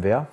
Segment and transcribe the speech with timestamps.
[0.00, 0.26] Tottenham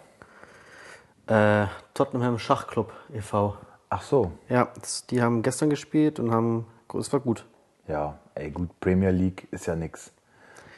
[1.28, 1.64] wer?
[1.64, 3.58] Äh, Tottenham Schachclub e.V.
[3.90, 4.32] Ach so.
[4.48, 6.66] Ja, das, die haben gestern gespielt und haben.
[6.98, 7.46] Es war gut.
[7.88, 10.12] Ja, ey, gut, Premier League ist ja nix.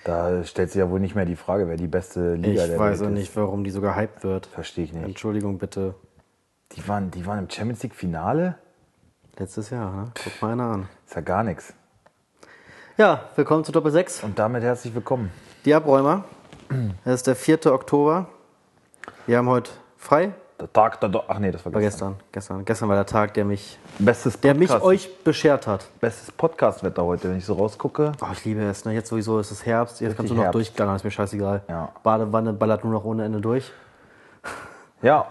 [0.04, 2.80] Da stellt sich ja wohl nicht mehr die Frage, wer die beste Liga Ich der
[2.80, 3.20] weiß Welt auch ist.
[3.20, 4.48] nicht, warum die so gehypt wird.
[4.48, 5.04] Verstehe ich nicht.
[5.06, 5.94] Entschuldigung bitte.
[6.72, 8.56] Die waren, die waren im Champions League Finale?
[9.38, 10.12] Letztes Jahr, ne?
[10.24, 10.90] Guck mal einer an.
[11.06, 11.74] Ist ja gar nichts.
[12.98, 14.24] Ja, willkommen zu Doppel 6.
[14.24, 15.32] Und damit herzlich willkommen.
[15.66, 16.26] Die Abräumer.
[17.06, 17.68] Es ist der 4.
[17.68, 18.28] Oktober.
[19.28, 20.34] Wir haben heute frei.
[20.60, 22.16] Der Tag der Do Ach nee, das war War gestern.
[22.32, 22.60] gestern.
[22.60, 22.66] Gestern.
[22.66, 25.88] Gestern war der Tag, der mich, Bestes der mich euch beschert hat.
[26.00, 28.12] Bestes Podcast-Wetter heute, wenn ich so rausgucke.
[28.22, 28.86] Oh, ich liebe es.
[28.86, 28.94] Ne?
[28.94, 30.02] Jetzt sowieso ist es Herbst.
[30.02, 30.56] Jetzt kannst du noch Herbst.
[30.56, 30.96] durchgallern.
[30.96, 31.64] Ist mir scheißegal.
[31.68, 31.90] Ja.
[32.04, 33.72] Badewanne ballert nur noch ohne Ende durch.
[35.02, 35.28] Ja.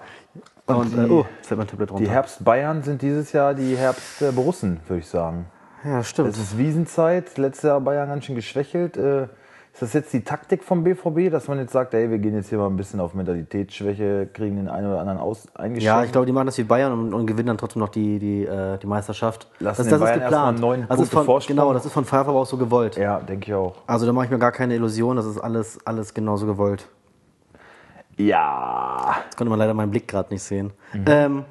[0.67, 2.05] Und, die, äh, oh, jetzt fällt mein Tablet runter.
[2.05, 5.47] die Herbst-Bayern sind dieses Jahr die Herbst-Borussen, würde ich sagen.
[5.85, 6.29] ja, stimmt.
[6.31, 8.97] Es ist Wiesenzeit, letztes Jahr Bayern ganz schön geschwächelt.
[8.97, 9.29] Äh,
[9.81, 12.51] Ist das jetzt die Taktik vom BVB, dass man jetzt sagt, ey, wir gehen jetzt
[12.51, 15.83] hier mal ein bisschen auf Mentalitätsschwäche, kriegen den einen oder anderen aus eingeschränkt?
[15.83, 18.19] Ja, ich glaube, die machen das wie Bayern und, und gewinnen dann trotzdem noch die,
[18.19, 19.47] die, äh, die Meisterschaft.
[19.59, 20.61] Lassen das, das Bayern ist geplant.
[20.61, 21.57] neun das ist Punkte von, Vorsprung.
[21.57, 22.99] Genau, das ist von aber auch so gewollt.
[22.99, 23.77] Ja, denke ich auch.
[23.87, 26.87] Also da mache ich mir gar keine Illusion, das ist alles, alles genauso gewollt.
[28.19, 29.17] Ja.
[29.31, 30.73] Das konnte man leider meinen Blick gerade nicht sehen.
[30.93, 31.05] Mhm.
[31.07, 31.45] Ähm,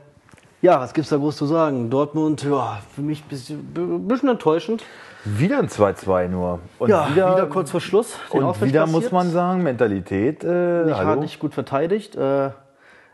[0.61, 1.89] ja, was gibt's da groß zu sagen?
[1.89, 4.83] Dortmund, ja, für mich ein bisschen, bisschen enttäuschend.
[5.25, 6.59] Wieder ein 2-2 nur.
[6.79, 8.17] Und Ja, wieder, kurz vor Schluss.
[8.29, 8.87] Und wieder passiert.
[8.87, 10.43] muss man sagen, Mentalität.
[10.43, 11.09] Äh, nicht, hallo.
[11.09, 12.15] hat nicht gut verteidigt.
[12.15, 12.51] Äh,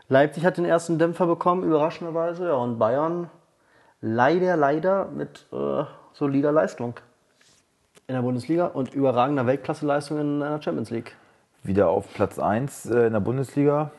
[0.08, 2.46] Leipzig hat den ersten Dämpfer bekommen, überraschenderweise.
[2.46, 3.28] Ja, und Bayern
[4.00, 6.94] leider, leider mit äh, solider Leistung
[8.06, 11.16] in der Bundesliga und überragender Weltklasseleistung in der Champions League.
[11.64, 13.90] Wieder auf Platz 1 äh, in der Bundesliga.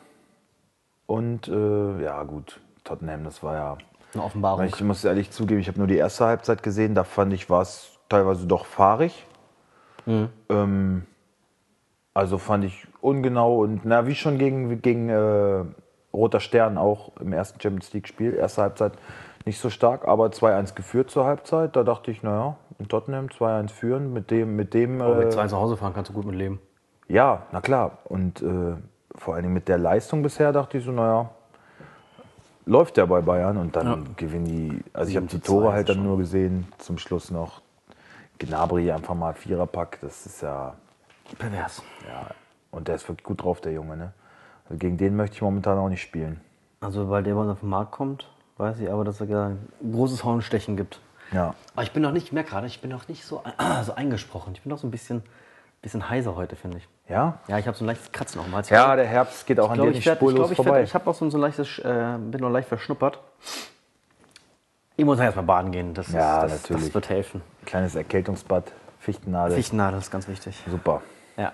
[1.08, 3.78] Und äh, ja, gut, Tottenham, das war ja.
[4.14, 4.66] Eine Offenbarung.
[4.66, 6.96] Ich muss ehrlich zugeben, ich habe nur die erste Halbzeit gesehen.
[6.96, 9.26] Da fand ich, war es teilweise doch fahrig.
[10.06, 10.30] Mhm.
[10.50, 11.06] Ähm,
[12.14, 15.64] also fand ich ungenau und na, wie schon gegen, gegen äh,
[16.14, 18.34] Roter Stern auch im ersten Champions League-Spiel.
[18.34, 18.94] Erste Halbzeit
[19.46, 21.76] nicht so stark, aber 2-1 geführt zur Halbzeit.
[21.76, 25.02] Da dachte ich, naja, in Tottenham 2-1 führen mit dem, mit dem.
[25.02, 26.60] Aber mit 2 zu Hause fahren kannst du gut mit leben.
[27.08, 28.00] ja, na klar.
[28.06, 28.76] Und äh,
[29.16, 31.30] vor allen Dingen mit der Leistung bisher dachte ich so, naja,
[32.66, 34.84] läuft ja bei Bayern und dann gewinnen die.
[34.94, 37.30] Also ich habe die 7 zu Tore 2 halt dann schon- nur gesehen, zum Schluss
[37.32, 37.62] noch.
[38.40, 40.76] Gnabry einfach mal Viererpack, das ist ja,
[41.38, 41.82] Pervers.
[42.08, 42.28] ja.
[42.72, 44.14] Und der ist wirklich gut drauf, der Junge, ne?
[44.66, 46.42] Also gegen den möchte ich momentan auch nicht spielen.
[46.80, 49.68] Also, weil der bei uns auf den Markt kommt, weiß ich aber, dass er ein
[49.92, 51.00] großes Hornstechen gibt.
[51.32, 51.56] Ja.
[51.74, 53.42] Aber ich bin noch nicht, ich merke gerade, ich bin noch nicht so,
[53.84, 54.54] so eingesprochen.
[54.54, 55.24] Ich bin noch so ein bisschen,
[55.82, 56.88] bisschen heiser heute, finde ich.
[57.10, 57.40] Ja?
[57.48, 58.64] Ja, ich habe so ein leichtes Kratzen auch mal.
[58.70, 60.52] Ja, der Herbst geht auch ich an glaube, dir ich, nicht werd, ich, spurlos glaub,
[60.52, 60.84] ich, werd, vorbei.
[60.84, 63.20] ich habe auch so ein, so ein leichtes, äh, bin noch leicht verschnuppert.
[64.98, 65.94] Ich muss erstmal baden gehen.
[65.94, 66.86] Das, Ja, ist, das, natürlich.
[66.86, 67.42] das wird helfen.
[67.66, 69.56] Kleines Erkältungsbad, Fichtennadel.
[69.56, 70.62] Fichtennadel ist ganz wichtig.
[70.70, 71.02] Super.
[71.38, 71.54] Ja.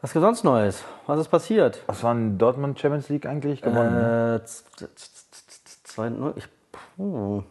[0.00, 0.84] Was gibt sonst Neues?
[1.06, 1.82] Was ist passiert?
[1.86, 3.94] Was war in Dortmund Champions League eigentlich gewonnen?
[3.94, 4.40] ne?
[4.42, 6.32] Äh, z- z- z- z- zwei- null.
[6.36, 6.48] Ich,
[6.96, 7.42] puh.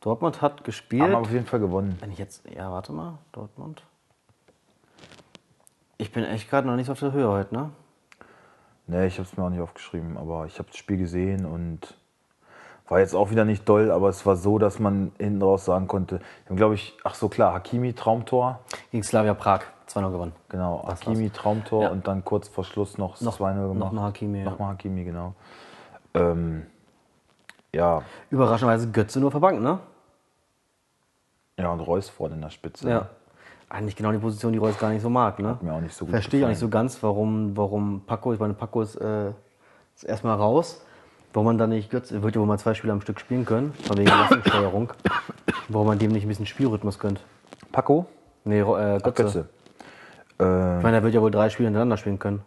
[0.00, 1.02] Dortmund hat gespielt.
[1.02, 1.96] Haben auf jeden Fall gewonnen.
[2.00, 3.82] Wenn ich jetzt, ja, warte mal, Dortmund.
[5.96, 7.70] Ich bin echt gerade noch nicht auf der Höhe heute, ne?
[8.86, 11.97] Nee, ich habe es mir auch nicht aufgeschrieben, aber ich habe das Spiel gesehen und
[12.88, 15.86] war jetzt auch wieder nicht doll, aber es war so, dass man hinten raus sagen
[15.88, 18.60] konnte, wir haben glaube ich, ach so klar, Hakimi Traumtor,
[18.90, 20.32] Gegen Slavia Prag 2-0 gewonnen.
[20.48, 21.90] genau, Hakimi Traumtor Ja.
[21.90, 23.78] und dann kurz vor Schluss noch, Noch- 2-0 gemacht.
[23.78, 24.44] noch mal Hakimi, ja.
[24.44, 25.34] Nochmal Hakimi, genau.
[26.14, 26.66] Ähm,
[27.74, 29.78] ja, Überraschenderweise Götze nur verbankt, ne?
[31.58, 32.88] ja, und Reus vorne in der Spitze.
[32.88, 33.08] Ja.
[33.68, 35.48] Eigentlich genau die Position, die Reus gar nicht so mag, ne?
[35.50, 38.32] Hat mir auch nicht so gut Verstehe ich auch nicht so ganz, warum, warum Paco,
[38.32, 39.30] ich meine, Paco ist, äh,
[39.94, 40.82] ist erstmal raus.
[41.32, 43.72] Warum man dann nicht Götze, wird ja wohl mal zwei Spieler am Stück spielen können,
[43.84, 44.92] von wegen Leistungssteuerung.
[45.68, 47.20] warum man dem nicht ein bisschen Spielrhythmus gönnt.
[47.72, 48.06] Paco?
[48.44, 49.22] Nee, äh, Götze.
[49.24, 49.48] Götze.
[50.40, 52.42] Äh, Ich meine, er wird ja wohl drei Spiele hintereinander spielen können.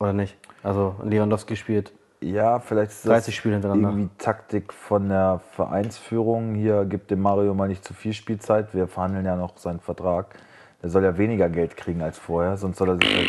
[0.00, 0.36] Oder nicht?
[0.62, 1.92] Also Lewandowski spielt.
[2.22, 3.88] Ja, vielleicht ist 30 Spiele hintereinander.
[3.90, 6.54] irgendwie Taktik von der Vereinsführung.
[6.54, 8.74] Hier gibt dem Mario mal nicht zu viel Spielzeit.
[8.74, 10.34] Wir verhandeln ja noch seinen Vertrag.
[10.82, 13.28] Der soll ja weniger Geld kriegen als vorher, sonst soll er sich halt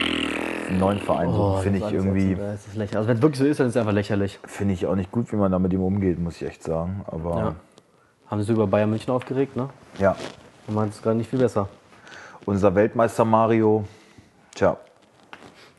[0.72, 1.62] einen neuen Verein suchen.
[1.64, 2.98] Finde ich Oh, irgendwie, das ist lächerlich.
[2.98, 4.40] Also wenn es wirklich so ist, dann ist es einfach lächerlich.
[4.46, 7.04] finde ich auch nicht gut, wie man da mit ihm umgeht, muss ich echt sagen.
[7.08, 7.56] Aber Ja.
[8.28, 9.70] Haben sie über Bayern München aufgeregt, ne?
[10.00, 10.16] ja,
[10.68, 11.68] Und meint es gerade nicht viel besser.
[12.46, 13.84] unser Weltmeister Mario,
[14.56, 14.78] tja,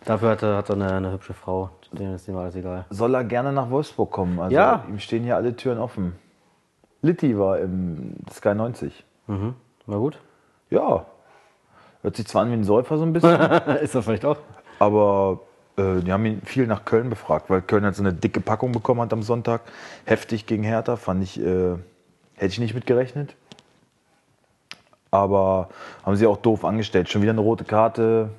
[0.04, 1.70] Dafür hat er, hat er eine, eine hübsche Frau.
[1.92, 2.86] Denen ist dem alles egal.
[2.90, 4.40] soll er gerne nach Wolfsburg kommen.
[4.40, 4.82] Also Ja.
[4.88, 6.14] ihm stehen hier alle Türen offen.
[7.02, 9.04] Litti war im Sky 90.
[9.28, 9.54] Mhm.
[9.86, 10.18] War gut.
[10.70, 11.06] Ja,
[12.02, 13.30] hört sich zwar an wie ein Säufer so ein bisschen.
[13.82, 14.38] ist er vielleicht auch.
[14.82, 15.38] Aber
[15.76, 18.72] äh, die haben ihn viel nach Köln befragt, weil Köln halt so eine dicke Packung
[18.72, 19.60] bekommen hat am Sonntag.
[20.06, 21.74] Heftig gegen Hertha, fand ich, äh,
[22.34, 23.36] hätte ich nicht mitgerechnet.
[25.10, 25.68] Aber
[26.04, 27.08] haben sie auch doof angestellt.
[27.10, 28.30] Schon wieder eine rote Karte.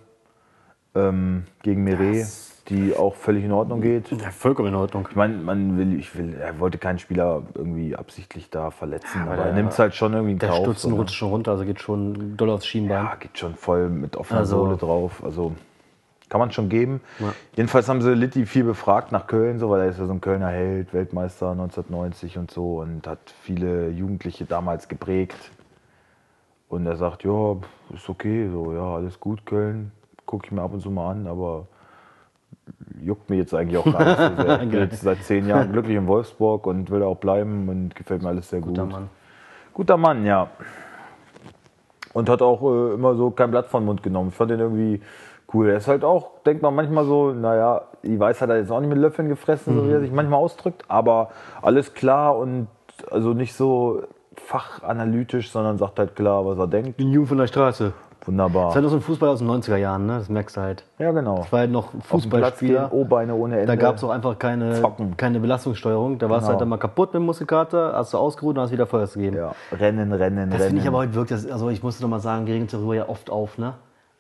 [0.96, 2.28] ähm, gegen Meret,
[2.70, 4.12] die auch völlig in Ordnung geht.
[4.12, 5.08] Ja, vollkommen in Ordnung.
[5.10, 9.38] Ich meine, man will, ich will, er wollte keinen Spieler irgendwie absichtlich da verletzen, aber,
[9.38, 10.60] der- er nimmt es halt schon irgendwie in Der Kauf.
[10.66, 13.06] Stutzen rutscht schon runter, also geht schon doll aufs Schienbein.
[13.06, 15.24] Ja, geht schon voll mit offener Also- Sohle drauf.
[15.24, 15.54] Also
[16.34, 17.00] kann man schon geben.
[17.56, 20.20] Jedenfalls haben sie Litti viel befragt nach Köln, so, weil er ist ja so ein
[20.20, 25.52] Kölner Held, Weltmeister 1990 und so und hat viele Jugendliche damals geprägt.
[26.70, 27.58] Und er sagt, ja,
[27.94, 29.92] ist okay, so, ja, alles gut, Köln,
[30.26, 31.68] gucke ich mir ab und zu mal an, aber
[33.00, 34.64] juckt mir jetzt eigentlich auch gar nicht so sehr.
[34.64, 37.94] Ich bin jetzt seit zehn Jahren glücklich in Wolfsburg und will da auch bleiben und
[37.94, 38.92] gefällt mir alles sehr Guter gut.
[38.92, 39.10] Mann.
[39.72, 40.50] Guter Mann, ja.
[42.12, 44.30] Und hat auch äh, immer so kein Blatt von den Mund genommen.
[44.30, 45.00] Ich fand den irgendwie
[45.54, 45.70] cool.
[45.70, 48.80] Er ist halt auch, denkt man manchmal so, naja, die Weiß hat er jetzt auch
[48.80, 51.30] nicht mit Löffeln gefressen, so wie er sich manchmal ausdrückt, aber
[51.62, 52.68] alles klar und
[53.12, 54.02] also nicht so
[54.36, 57.00] fachanalytisch, sondern sagt halt klar, was er denkt.
[57.00, 57.94] Den Jungen von der Straße.
[58.26, 58.68] Wunderbar.
[58.68, 60.18] Das ist halt noch so ein Fußball aus den 90er Jahren, ne?
[60.20, 60.86] Das merkst du halt.
[60.98, 61.40] Ja, genau.
[61.40, 62.94] Das war halt noch Fußballspieler.
[62.94, 63.68] O-Beine ohne Ende.
[63.68, 65.18] Da gab es auch einfach keine, Zocken.
[65.18, 66.20] keine Belastungssteuerung.
[66.20, 66.52] Da warst du Genau.
[66.54, 69.36] halt dann mal kaputt mit dem Muskelkater, hast du ausgeruht und hast wieder Vollgas gegeben.
[69.36, 70.68] ja, Rennen, Rennen, Das Rennen.
[70.70, 72.96] finde ich aber heute wirklich, das, also ich muss noch mal sagen, regen uns darüber
[72.96, 73.74] ja oft auf, ne?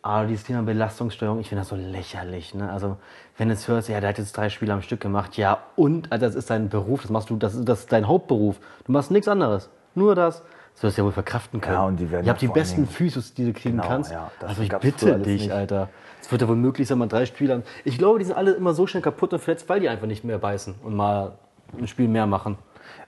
[0.04, 2.70] Aber dieses Thema Belastungssteuerung, ich finde das so lächerlich, ne?
[2.70, 2.98] Also,
[3.38, 6.12] wenn du es hörst, ja, der hat jetzt drei Spiele am Stück gemacht, ja, und,
[6.12, 8.60] also das ist dein Beruf, das machst du, das ist, das ist dein Hauptberuf.
[8.86, 9.70] Du machst nichts anderes.
[9.96, 10.44] Nur das.
[10.74, 11.76] Das wirst du ja wohl verkraften können.
[11.76, 14.12] Ja, und die werden Ihr habt die besten Physios, die du kriegen Genau, kannst.
[14.12, 15.52] ja, also ich bitte dich, nicht.
[15.52, 15.88] Alter.
[16.20, 17.64] Es wird ja wohl möglich sein, mal drei Spiele.
[17.86, 20.24] Ich glaube, die sind alle immer so schnell kaputt und verletzt, weil die einfach nicht
[20.24, 21.34] mehr beißen und mal
[21.78, 22.58] ein Spiel mehr machen.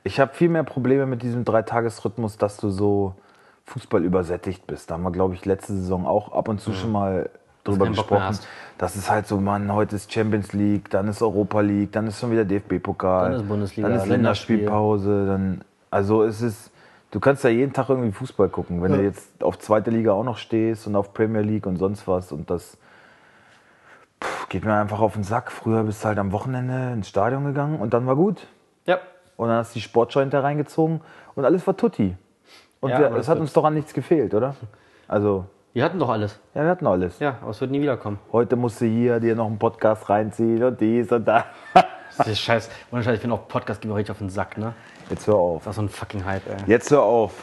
[0.04, 3.16] Ich habe viel mehr Probleme mit diesem Dreitagesrhythmus, dass du so
[3.66, 4.90] Fußball übersättigt bist.
[4.90, 7.30] Da haben wir, glaube ich, letzte Saison auch ab und zu schon mal
[7.64, 8.38] drüber gesprochen.
[8.78, 12.20] Das ist halt so, Mann, heute ist Champions League, dann ist Europa League, dann ist
[12.20, 14.58] schon wieder DFB-Pokal, Dann ist Bundesliga, dann ist Länderspiel.
[14.58, 16.72] Länderspielpause, dann, also es ist,
[17.12, 20.24] du kannst ja jeden Tag irgendwie Fußball gucken, wenn du jetzt auf zweite Liga auch
[20.24, 22.78] noch stehst und auf Premier League und sonst was und das
[24.24, 25.52] pff, geht mir einfach auf den Sack.
[25.52, 28.48] Früher bist du halt am Wochenende ins Stadion gegangen und dann war gut.
[28.86, 29.00] Ja.
[29.38, 31.02] Und dann hast du die Sportschau hinter reingezogen
[31.34, 32.16] und alles war tutti.
[32.86, 34.56] Und Ja, wir, es hat uns doch an nichts gefehlt, oder?
[35.08, 36.40] Also, Wir hatten doch alles.
[36.54, 37.20] ja, wir hatten alles.
[37.20, 38.20] Ja, aber es wird nie wiederkommen.
[38.32, 41.44] Heute musst du hier dir noch einen Podcast reinziehen und dies und das.
[42.18, 42.70] Das ist scheiß.
[42.94, 44.74] Ohne Scheiß, ich finde auch Podcast geht mir richtig auf den Sack, ne?
[45.10, 45.66] Jetzt hör auf.
[45.66, 46.56] Das ist so ein fucking Hype, ey.
[46.66, 47.34] Jetzt hör auf.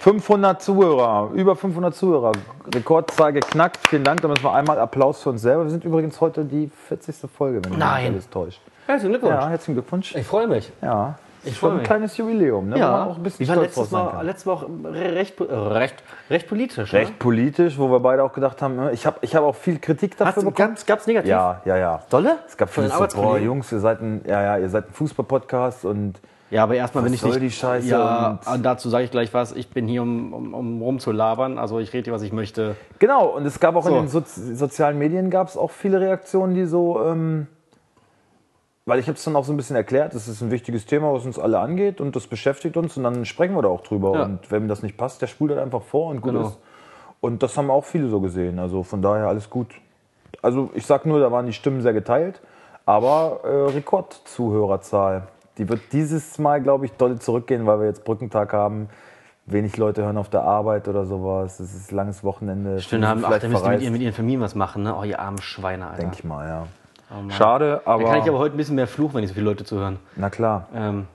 [0.00, 2.32] 500 Zuhörer, über 500 Zuhörer.
[2.74, 3.86] Rekordzahl geknackt.
[3.88, 4.22] Vielen Dank.
[4.22, 5.64] Da müssen wir einmal Applaus für uns selber.
[5.64, 7.30] Wir sind übrigens heute die 40.
[7.30, 8.02] Folge, wenn mich Nein.
[8.04, 8.62] nicht alles täuscht.
[8.86, 9.34] Herzlichen Glückwunsch.
[9.34, 10.14] Ja, herzlichen Glückwunsch.
[10.14, 10.72] Ich freue mich.
[10.80, 11.18] Ja.
[11.44, 11.86] Ich Ich schon freu ein mich.
[11.86, 12.78] kleines Jubiläum, ne?
[12.78, 16.48] man auch ein bisschen stolz drauf letztes Mal, letztes Mal auch recht, äh, recht, recht
[16.48, 16.92] politisch.
[16.92, 19.78] Recht politisch, wo wir beide auch gedacht haben, ne, ich habe ich hab auch viel
[19.78, 20.16] Kritik Ne?
[20.26, 20.54] dafür bekommen.
[20.70, 21.30] gab's, gab's negativ?
[21.30, 22.02] Ja, ja, ja.
[22.10, 22.38] Dolle?
[22.46, 23.38] Es gab viele so, boah?
[23.38, 27.12] Jungs, ihr seid ein, ja, ja, ihr seid ein Fußball-Podcast und Ja, aber erstmal bin
[27.14, 27.40] ich nicht.
[27.40, 29.52] die Scheiße Ja, und- dazu sage ich gleich was.
[29.52, 31.58] Ich bin hier, um, um, um rumzulabern.
[31.58, 32.76] Also ich rede hier, was ich möchte.
[33.00, 33.88] genau, und es gab auch So.
[33.88, 37.46] in den Sozi sozialen Medien gab es auch viele Reaktionen, die so, ähm,
[38.84, 41.12] weil ich habe es dann auch so ein bisschen erklärt, das ist ein wichtiges Thema,
[41.12, 44.14] was uns alle angeht und das beschäftigt uns und dann sprechen wir da auch drüber.
[44.14, 44.24] Ja.
[44.24, 46.48] Und wenn das nicht passt, der spult halt einfach vor und gut Genau.
[46.48, 46.58] ist.
[47.20, 49.68] Und das haben auch viele so gesehen, also von daher alles gut.
[50.40, 52.40] Also ich sag nur, da waren die Stimmen sehr geteilt,
[52.84, 55.28] aber äh, Rekordzuhörerzahl.
[55.58, 58.88] Die wird dieses Mal, glaube ich, doll zurückgehen, weil wir jetzt Brückentag haben.
[59.46, 61.60] Wenig Leute hören auf der Arbeit oder sowas.
[61.60, 62.80] Es ist langes Wochenende.
[62.80, 64.96] Schön Viele haben, ach, da müsst ihr mit, mit ihren Familien was machen, ne?
[64.96, 66.00] Oh, ihr armen Schweine, Alter.
[66.00, 66.66] Denke ich mal, ja.
[67.30, 69.46] Schade, aber, Da kann ich aber heute ein bisschen mehr fluchen, wenn nicht so viele
[69.46, 69.98] Leute zuhören.
[70.16, 70.68] na klar.
[70.74, 71.06] Ähm,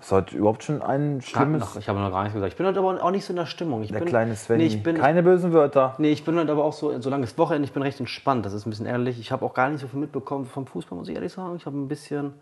[0.00, 2.52] Ist heute überhaupt schon ein schlimmes, noch, ich habe noch gar nichts gesagt.
[2.52, 3.82] Ich bin heute aber auch nicht so in der Stimmung.
[3.82, 4.64] Ich der bin, kleine Svenny.
[4.64, 5.94] Nee, ich bin, Keine bösen Wörter.
[5.98, 8.44] nee, ich bin halt aber auch so, so langes Wochenende, ich bin recht entspannt.
[8.44, 9.20] Das ist ein bisschen ehrlich.
[9.20, 11.54] Ich habe auch gar nicht so viel mitbekommen vom Fußball, muss ich ehrlich sagen.
[11.56, 12.32] Ich habe ein bisschen, ein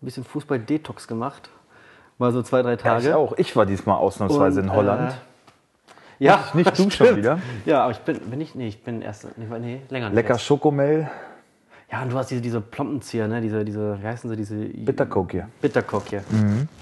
[0.00, 1.50] bisschen Fußball-Detox gemacht.
[2.18, 3.08] Mal so zwei, drei Ja, Tage.
[3.08, 3.32] ich auch.
[3.36, 5.10] Ich war diesmal ausnahmsweise Und, in Holland.
[5.10, 7.40] Äh, ja, nicht du schon wieder?
[7.66, 10.14] Ja, aber ich bin, bin ich, nee, ich bin erst, nee, nee länger nicht.
[10.16, 10.44] Lecker Jetzt.
[10.44, 11.10] Schokomel.
[11.92, 13.42] Ja, und du hast diese, diese Plompenzieher, ne?
[13.42, 14.56] Diese, diese, wie heißen sie, diese...
[14.56, 15.48] Bittercoke hier.
[15.60, 16.24] Bittercoke hier.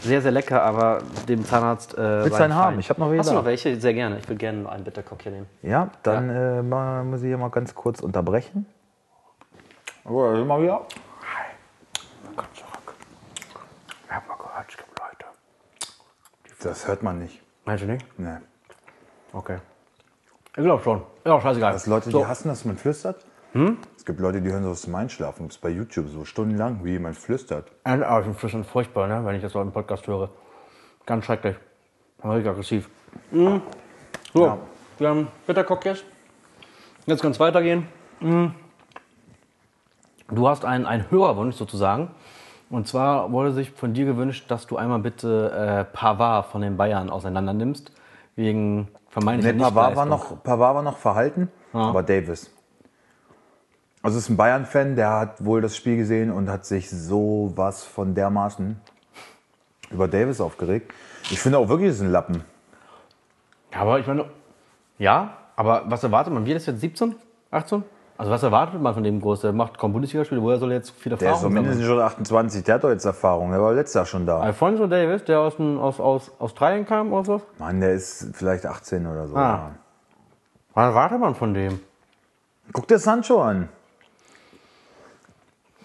[0.03, 1.95] Sehr, sehr lecker, aber dem Zahnarzt.
[1.95, 2.55] Äh, Willst du einen fein.
[2.55, 2.79] haben?
[2.79, 3.81] Ich hab noch welche Hast du noch welche?
[3.81, 4.19] Sehr gerne.
[4.21, 5.47] Ich will gerne einen Bittercoke hier nehmen.
[5.63, 8.67] Ja, dann Äh, mal, muss ich hier mal ganz kurz unterbrechen.
[10.05, 10.87] Aber oh, mal wieder.
[12.37, 12.95] Ganz zurück.
[14.07, 15.27] Ich hab mal gehört, es gibt Leute.
[16.63, 17.43] Das hört man nicht.
[17.65, 18.07] Meinst du nicht?
[18.17, 18.37] Nee.
[19.33, 19.59] Okay.
[20.57, 21.03] Ich glaube schon.
[21.27, 21.73] Ja, scheißegal.
[21.73, 22.19] Das Leute, so.
[22.21, 23.25] die hassen, dass man flüstert.
[23.97, 25.47] Es gibt Leute, die hören sowas zum Einschlafen.
[25.49, 27.71] Das ist bei YouTube so stundenlang, wie jemand flüstert.
[27.85, 29.25] Ein Arsch flüstern furchtbar, ne?
[29.25, 30.31] wenn ich das so im Podcast höre.
[31.07, 31.57] Ganz schrecklich.
[32.23, 32.89] Richtig aggressiv.
[33.33, 33.61] Mhm.
[34.33, 34.59] So, Ja.
[34.99, 36.05] wir haben Bittercoke jetzt.
[37.21, 37.89] Kann es weitergehen.
[38.21, 38.55] Mhm.
[40.29, 42.11] Du hast einen, einen Hörerwunsch sozusagen.
[42.69, 46.77] Und zwar wurde sich von dir gewünscht, dass du einmal bitte äh, Pavard von den
[46.77, 47.91] Bayern auseinander nimmst.
[48.37, 52.55] Wegen vermeintlicher Nee, Pavard war, noch, Pavard war noch verhalten, aber Davis.
[54.03, 57.85] Also es ist ein Bayern-Fan, der hat wohl das Spiel gesehen und hat sich sowas
[57.85, 58.81] von dermaßen
[59.91, 60.93] über Davis aufgeregt.
[61.31, 62.43] Ich finde auch wirklich, es ist ein Lappen.
[63.77, 64.25] Aber ich meine,
[64.99, 66.47] ja, aber was erwartet man?
[66.47, 67.15] Wie ist jetzt 17,
[67.51, 67.85] 18?
[68.17, 69.43] Also was erwartet man von dem Groß?
[69.43, 71.63] Der macht kaum Bundesligaspiele, woher soll er jetzt viel Der ist Erfahrung doch sammeln?
[71.65, 73.51] mindestens schon 28, der hat doch jetzt Erfahrung.
[73.51, 74.41] Der war letztes Jahr schon da.
[74.41, 77.43] Alfonso Davis, der aus, dem- aus, aus Australien kam oder so?
[77.59, 79.37] Mann, der ist vielleicht 18 oder so.
[79.37, 79.71] Ah.
[80.75, 81.81] Was erwartet man von dem?
[82.73, 83.69] Guck dir Sancho an.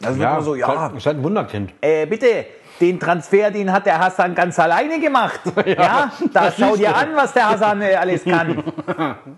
[0.04, 1.74] Also ja, so, ja, Ist halt, ist ein Wunderkind.
[1.82, 2.46] Äh, bitte,
[2.82, 5.40] den Transfer, den hat der Hassan ganz alleine gemacht.
[5.66, 8.62] Ja, da schau dir an, was der Hassan äh, alles kann.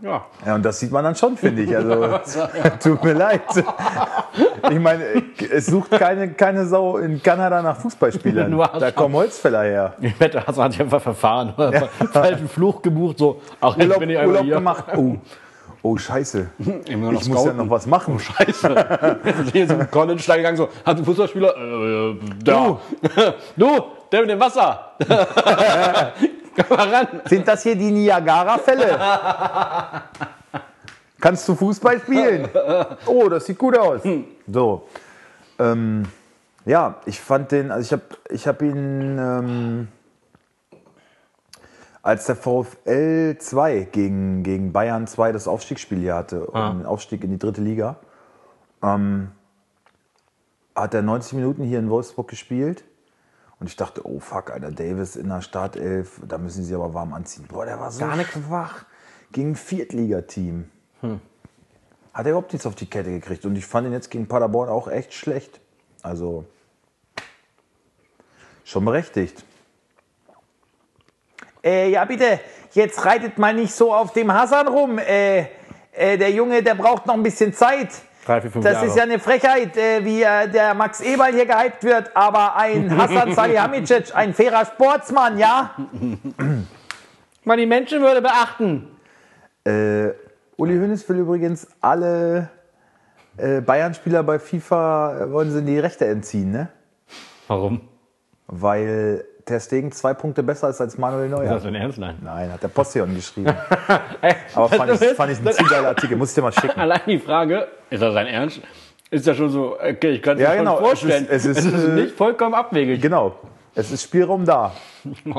[0.01, 0.25] Ja.
[0.45, 1.75] Ja, und das sieht man dann schon, finde ich.
[1.75, 2.19] Also,
[2.83, 3.41] tut mir leid.
[4.69, 5.03] Ich meine,
[5.51, 8.57] es sucht keine, keine Sau in Kanada nach Fußballspielern.
[8.79, 9.93] Da kommen Holzfäller her.
[10.01, 11.53] Ich wette, Hassan hat sich einfach verfahren.
[12.11, 13.41] Falschen Fluch gebucht, so.
[13.61, 14.55] Ach, jetzt Urlaub, bin ich Urlaub hier.
[14.55, 14.85] gemacht.
[14.95, 15.15] Oh.
[15.81, 16.47] Oh, scheiße.
[16.85, 17.57] Ich muss ja scouten.
[17.57, 18.19] noch was machen.
[18.19, 19.19] Scheiße.
[19.23, 22.79] Jetzt ist hier ein College da gegangen, so, hat ein Fußballspieler, äh, da.
[23.55, 23.67] Du,
[24.11, 24.93] der mit dem Wasser.
[24.99, 27.07] Komm mal ran.
[27.25, 28.99] Sind das hier die Niagara-Fälle?
[31.19, 32.47] Kannst du Fußball spielen?
[33.05, 34.01] Oh, das sieht gut aus.
[34.47, 34.87] So.
[35.59, 36.03] Ähm,
[36.65, 39.87] ja, ich fand den, also ich habe ich hab ihn, ähm,
[42.01, 47.23] als der VfL 2 gegen, gegen Bayern 2 das Aufstiegsspiel hier hatte, um den Aufstieg
[47.23, 47.97] in die dritte Liga,
[48.81, 49.31] ähm,
[50.75, 52.83] hat er 90 Minuten hier in Wolfsburg gespielt.
[53.59, 57.13] Und ich dachte, oh fuck, Alter, Davis in der Startelf, da müssen sie aber warm
[57.13, 57.45] anziehen.
[57.47, 58.29] Boah, der war so Gar nicht.
[58.31, 58.85] schwach
[59.31, 60.69] gegen ein Viertligateam.
[62.13, 63.45] Hat er überhaupt nichts auf die Kette gekriegt.
[63.45, 65.59] Und ich fand ihn jetzt gegen Paderborn auch echt schlecht.
[66.03, 66.45] Also
[68.63, 69.43] schon berechtigt.
[71.63, 72.39] Äh, ja, bitte,
[72.73, 74.99] jetzt reitet mal nicht so auf dem Hassan rum.
[74.99, 75.45] Äh,
[75.91, 77.89] äh, der Junge, der braucht noch ein bisschen Zeit.
[78.25, 78.85] Drei, vier, fünf Das Jahre.
[78.87, 82.95] ist ja eine Frechheit, äh, wie äh, der Max Eberl hier gehypt wird, aber ein
[82.97, 85.75] Hassan Salihamidzic, ein fairer Sportsmann, ja?
[87.43, 88.87] Mal die Menschenwürde beachten.
[89.63, 90.09] Äh,
[90.57, 92.49] Uli Hoeneß will übrigens alle
[93.37, 96.69] äh, Bayern-Spieler bei FIFA, äh, wollen sie die Rechte entziehen, ne?
[97.47, 97.81] Warum?
[98.47, 101.49] Weil Ter Stegen zwei Punkte besser ist als Manuel Ist Neuer.
[101.53, 101.97] das denn ernst?
[101.97, 102.17] Nein.
[102.21, 103.47] Nein, hat der Postion geschrieben.
[104.55, 106.17] Aber fand ich, fand ich einen zu geiler Artikel.
[106.17, 106.79] Muss ich dir mal schicken.
[106.79, 108.61] Allein die Frage, ist das sein Ernst?
[109.09, 111.27] Ist ja schon so, okay, ich kann es Ja, mir genau, vorstellen.
[111.29, 113.01] es ist- es ist, äh, nicht vollkommen abwegig.
[113.01, 113.35] Genau.
[113.73, 114.73] Es ist Spielraum da.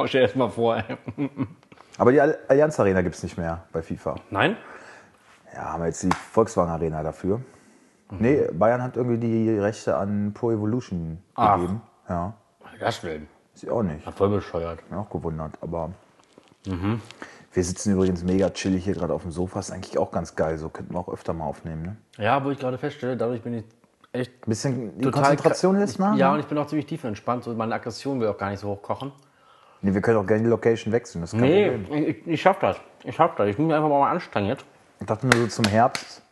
[0.06, 0.84] Stell dir das mal vor, ey.
[1.98, 4.14] Aber die Al- Allianz Arena gibt es nicht mehr bei FIFA.
[4.30, 4.56] Nein?
[5.54, 7.40] Ja, haben wir jetzt die Volkswagen Arena dafür.
[8.10, 11.56] Nee, Bayern hat irgendwie die Rechte an Pro Evolution Ach.
[11.56, 11.82] gegeben.
[12.08, 12.32] Ja,
[12.80, 13.26] Das will.
[13.62, 14.04] Ich auch nicht.
[14.12, 14.86] Voll bescheuert.
[14.88, 15.90] Bin auch gewundert, aber.
[17.52, 19.60] Wir sitzen übrigens mega chillig hier gerade auf dem Sofa.
[19.60, 20.58] Ist eigentlich auch ganz geil.
[20.58, 21.82] So könnten wir auch öfter mal aufnehmen.
[21.82, 21.96] Ne?
[22.24, 23.64] Ja, wo ich gerade feststelle, dadurch bin ich
[24.12, 26.14] echt Ein bisschen die Konzentration lässt nach.
[26.16, 26.34] Ja, ne?
[26.34, 27.44] und ich bin auch ziemlich tief entspannt.
[27.44, 29.12] So meine Aggression will auch gar nicht so hochkochen.
[29.80, 31.22] nee, wir können auch gerne die Location wechseln.
[31.22, 32.76] Das Nee, ich, ich schaff das.
[33.04, 33.48] Ich schaff das.
[33.48, 34.64] Ich muss mich einfach mal anstrengen jetzt.
[35.00, 36.22] Ich dachte nur so zum Herbst.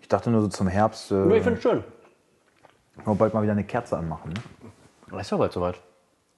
[0.00, 1.10] Ich dachte nur so zum Herbst.
[1.10, 1.16] Hm?
[1.30, 1.84] Ja, ich Äh, finde es schön.
[3.04, 4.32] wir bald mal wieder eine Kerze anmachen.
[5.12, 5.20] Ne?
[5.20, 5.80] Ist ja bald soweit.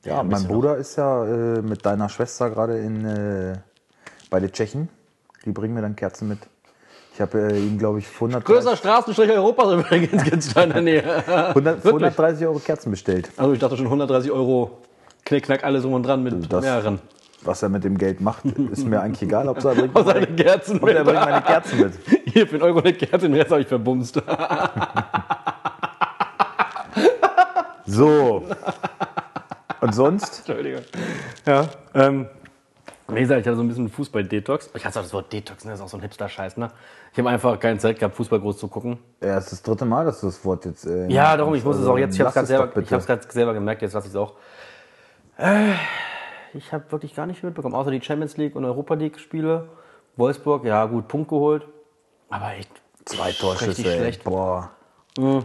[0.05, 3.59] Ja, mein Bruder ist ja äh, mit deiner Schwester gerade in äh,
[4.31, 4.89] bei den Tschechen.
[5.45, 6.39] Die bringen mir dann Kerzen mit.
[7.15, 10.81] Ich habe äh, ihm, glaube ich, für 130, Größter Straßenstrich Europas übrigens da in der
[10.83, 11.03] Nähe.
[11.49, 13.31] 100, für 130 Euro Kerzen bestellt.
[13.37, 14.79] Also ich dachte schon 130 Euro
[15.27, 16.99] Knickknack, alles um und dran mit das- mehreren.
[17.43, 19.49] Was er mit dem Geld macht, ist mir eigentlich egal.
[19.49, 21.05] Hauptsache er bringt, Und seine Kerzen und er mit.
[21.15, 21.93] bringt meine Kerzen mit.
[22.27, 24.21] Hier für einen Euro eine Kerze, den Rest habe ich verbumst.
[27.87, 28.45] So.
[29.81, 30.39] Und sonst?
[30.49, 30.83] Entschuldigung.
[31.47, 31.69] Ja.
[31.95, 32.29] Ähm,
[33.09, 34.71] wie gesagt, ich hatte so ein bisschen Fußball-Detox.
[34.75, 35.73] Ich hasse auch das Wort Detox, ne?
[35.73, 36.57] das ist auch so ein Hipster-Scheiß.
[36.59, 36.71] Ne?
[37.13, 38.99] Ich habe einfach keine Zeit gehabt, Fußball groß zu gucken.
[39.21, 40.87] Ja, es ist das dritte Mal, dass du das Wort jetzt.
[40.87, 42.35] Äh, Ja, darum, ich muss es auch jetzt, ich habe es
[43.07, 44.35] gerade selber, gemerkt, jetzt lasse ich es auch.
[45.39, 45.73] Äh,
[46.55, 49.69] ich habe wirklich gar nicht mitbekommen, außer die Champions League und Europa League-Spiele.
[50.17, 51.67] Wolfsburg, ja gut, Punkt geholt.
[52.29, 52.71] Aber echt
[53.05, 53.83] Zwei Torschüsse.
[53.83, 54.23] schlecht.
[54.25, 54.71] Boah.
[55.17, 55.43] Wir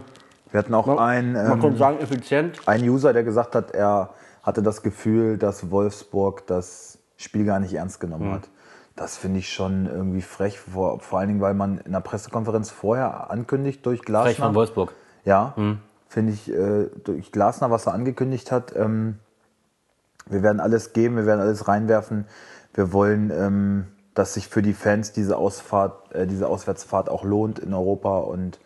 [0.54, 2.60] hatten auch einen, Man ähm, sagen, effizient.
[2.66, 4.10] einen User, der gesagt hat, er
[4.46, 8.48] hatte das Gefühl, dass Wolfsburg das Spiel gar nicht ernst genommen hat.
[8.94, 12.70] Das finde ich schon irgendwie frech, vor, vor allen Dingen, weil man in der Pressekonferenz
[12.70, 14.46] vorher ankündigt durch Glasner.
[14.46, 14.92] von Wolfsburg.
[15.24, 15.54] Ja,
[16.08, 18.74] finde ich äh, durch Glasner, was er angekündigt hat.
[18.74, 19.18] Ähm,
[20.28, 22.26] wir werden alles geben, wir werden alles reinwerfen.
[22.72, 27.58] Wir wollen, ähm, dass sich für die Fans diese Ausfahrt, äh, diese Auswärtsfahrt auch lohnt
[27.58, 28.60] in Europa und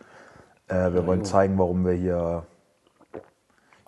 [0.67, 2.45] äh, wir wollen zeigen, warum wir hier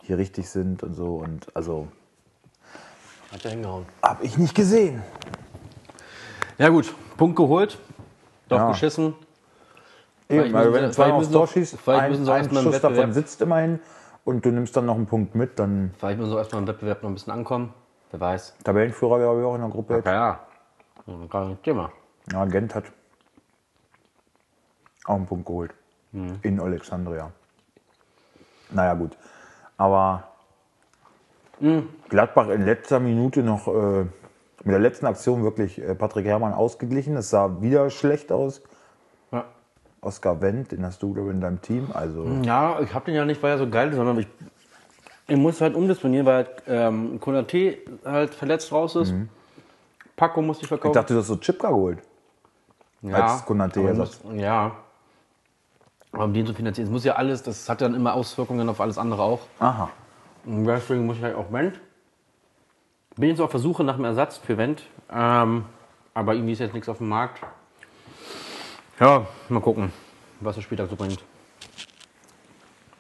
[0.04, 1.88] hier richtig sind und so und also
[3.32, 3.86] Hat ja hingehauen.
[4.04, 5.02] habe ich nicht gesehen.
[6.58, 7.80] Ja gut, Punkt geholt.
[8.50, 8.68] Doch Ja.
[8.70, 9.16] geschissen.
[10.30, 13.80] Eben, also wenn du zweimal aufs Tor schießt, ein, ein Schuss davon sitzt immerhin
[14.26, 17.04] und du nimmst dann noch einen Punkt mit, dann Vielleicht müssen wir erstmal im Wettbewerb
[17.04, 17.74] noch ein bisschen ankommen.
[18.12, 18.56] Wer weiß.
[18.64, 20.06] Tabellenführer, glaube ich, auch in der Gruppe jetzt.
[20.06, 20.40] Ja, ja.
[21.06, 21.92] Hm, Kein Thema.
[22.32, 22.86] Ja, Gent hat
[25.06, 25.74] auch einen Punkt geholt.
[26.12, 26.40] Mhm.
[26.44, 27.32] In Alexandria.
[28.72, 29.18] Naja, gut.
[29.84, 30.24] Aber
[31.60, 31.88] Mhm.
[32.10, 37.16] Gladbach in letzter Minute noch äh, mit der letzten Aktion wirklich äh, Patrick Herrmann ausgeglichen.
[37.18, 38.62] Es sah wieder schlecht aus.
[39.32, 39.46] Ja.
[40.02, 41.90] Oskar Wendt, den hast du, glaube ich, in deinem Team.
[41.94, 44.28] Also, Ja, ich habe den ja nicht, weil er so geil ist, sondern ich,
[45.28, 49.14] ich muss halt umdisponieren, weil ähm, Konate halt verletzt raus ist.
[50.16, 50.94] Paco muss ich ich verkaufen.
[50.94, 52.00] dachte, du hast so Chipka geholt.
[53.12, 53.80] als Konate
[54.34, 54.72] Ja.
[56.14, 58.98] Um den zu finanzieren, es muss ja alles, das hat dann immer Auswirkungen auf alles
[58.98, 59.42] andere auch.
[59.60, 59.90] Aha.
[60.46, 61.80] Und deswegen muss ich halt auch Wendt.
[63.16, 64.84] Bin jetzt auf der Suche nach einem Ersatz für Wendt.
[65.12, 65.66] Ähm,
[66.14, 67.42] aber irgendwie ist jetzt nichts auf dem Markt.
[69.00, 69.92] Ja, mal gucken,
[70.40, 71.24] was der Spieltag so bringt.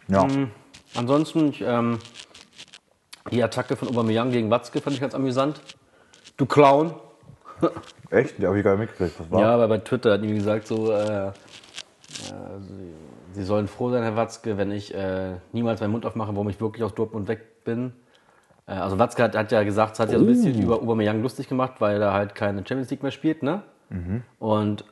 [0.08, 0.24] Ja.
[0.25, 0.50] Mhm.
[0.96, 2.00] Ansonsten, ich, ähm,
[3.32, 5.62] die Attacke von Aubameyang gegen Watzke fand ich ganz amüsant.
[6.38, 6.93] Du Clown.
[8.10, 8.38] Echt?
[8.39, 9.20] Die habe ich gar nicht mitgekriegt.
[9.20, 9.39] Was war?
[9.39, 11.32] Ja, aber bei Twitter hat die gesagt so, äh,
[12.13, 12.93] sie,
[13.34, 16.60] sie sollen froh sein, Herr Watzke, wenn ich äh, niemals meinen Mund aufmache, warum ich
[16.62, 17.93] wirklich aus Dortmund weg bin.
[18.67, 21.22] Äh, also Watzke hat, hat ja gesagt, es hat ja so ein bisschen über Aubameyang
[21.22, 23.63] lustig gemacht, weil er halt keine Champions League mehr spielt, ne?
[24.39, 24.86] Und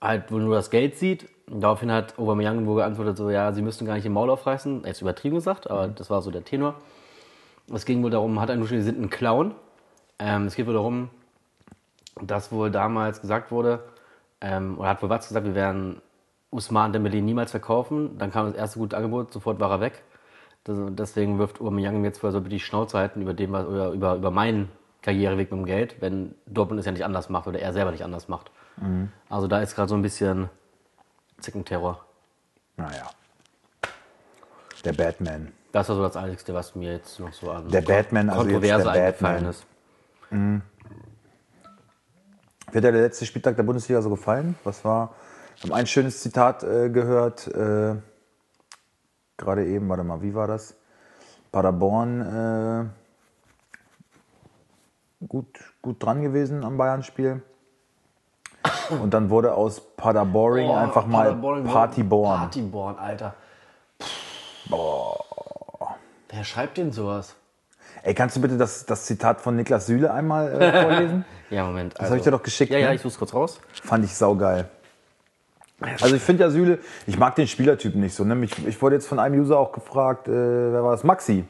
[0.00, 1.28] halt, wo nur das Geld sieht.
[1.48, 4.84] Daraufhin hat Aubameyang wohl geantwortet so, ja, sie müssten gar nicht den Maul aufreißen.
[4.84, 6.74] Er ist übertrieben gesagt, aber das war so der Tenor.
[7.72, 9.54] Es ging wohl darum, hat er nur schon, sie sind ein Clown.
[10.18, 11.10] Ähm, es geht wohl darum,
[12.20, 13.80] dass wohl damals gesagt wurde,
[14.40, 16.00] ähm, oder hat wohl Watz gesagt, wir werden
[16.50, 18.18] Usman Dembele niemals verkaufen.
[18.18, 20.02] Dann kam das erste gute Angebot, sofort war er weg.
[20.64, 24.30] Das, deswegen wirft Aubameyang jetzt vorher so die Schnauze halten über, dem, oder über, über
[24.30, 24.68] meinen
[25.02, 28.02] Karriereweg mit dem Geld, wenn Dortmund es ja nicht anders macht oder er selber nicht
[28.02, 28.50] anders macht.
[29.28, 30.50] Also da ist gerade so ein bisschen
[31.38, 32.04] Zickenterror.
[32.76, 33.08] Naja.
[34.84, 35.52] Der Batman.
[35.72, 38.84] Das war so das Einzige, was mir jetzt noch so an Der Batman, also Kontroverse
[38.84, 40.60] der eingefallen Batman.
[40.60, 40.66] ist.
[42.66, 44.56] Hat dir der letzte Spieltag der Bundesliga so gefallen?
[44.64, 45.14] Was war?
[45.62, 47.46] Wir haben ein schönes Zitat äh, gehört.
[47.48, 47.96] Äh,
[49.38, 50.74] Gerade eben, warte mal, wie war das?
[51.52, 52.90] Paderborn
[55.20, 55.46] äh, gut,
[55.82, 57.42] gut dran gewesen am Bayern-Spiel.
[59.00, 62.38] Und dann wurde aus Paderboring einfach mal Partyborn.
[62.38, 63.34] Partyborn, Alter.
[64.68, 65.24] Boah.
[66.28, 67.34] Wer schreibt denn sowas?
[68.02, 71.24] Ey, kannst du bitte das, das Zitat von Niklas Süle einmal äh, vorlesen?
[71.48, 71.94] Ja, Moment.
[71.96, 72.96] Das hab ich dir doch geschickt, Ja, ja, ne?
[72.96, 73.60] ich such's kurz raus.
[73.84, 74.68] Fand ich saugeil.
[75.80, 78.24] Also ich finde ja Süle, ich mag den Spielertypen nicht so.
[78.24, 78.42] Ne?
[78.44, 81.04] Ich, ich wurde jetzt von einem User auch gefragt, äh, wer war das?
[81.04, 81.44] Maxi.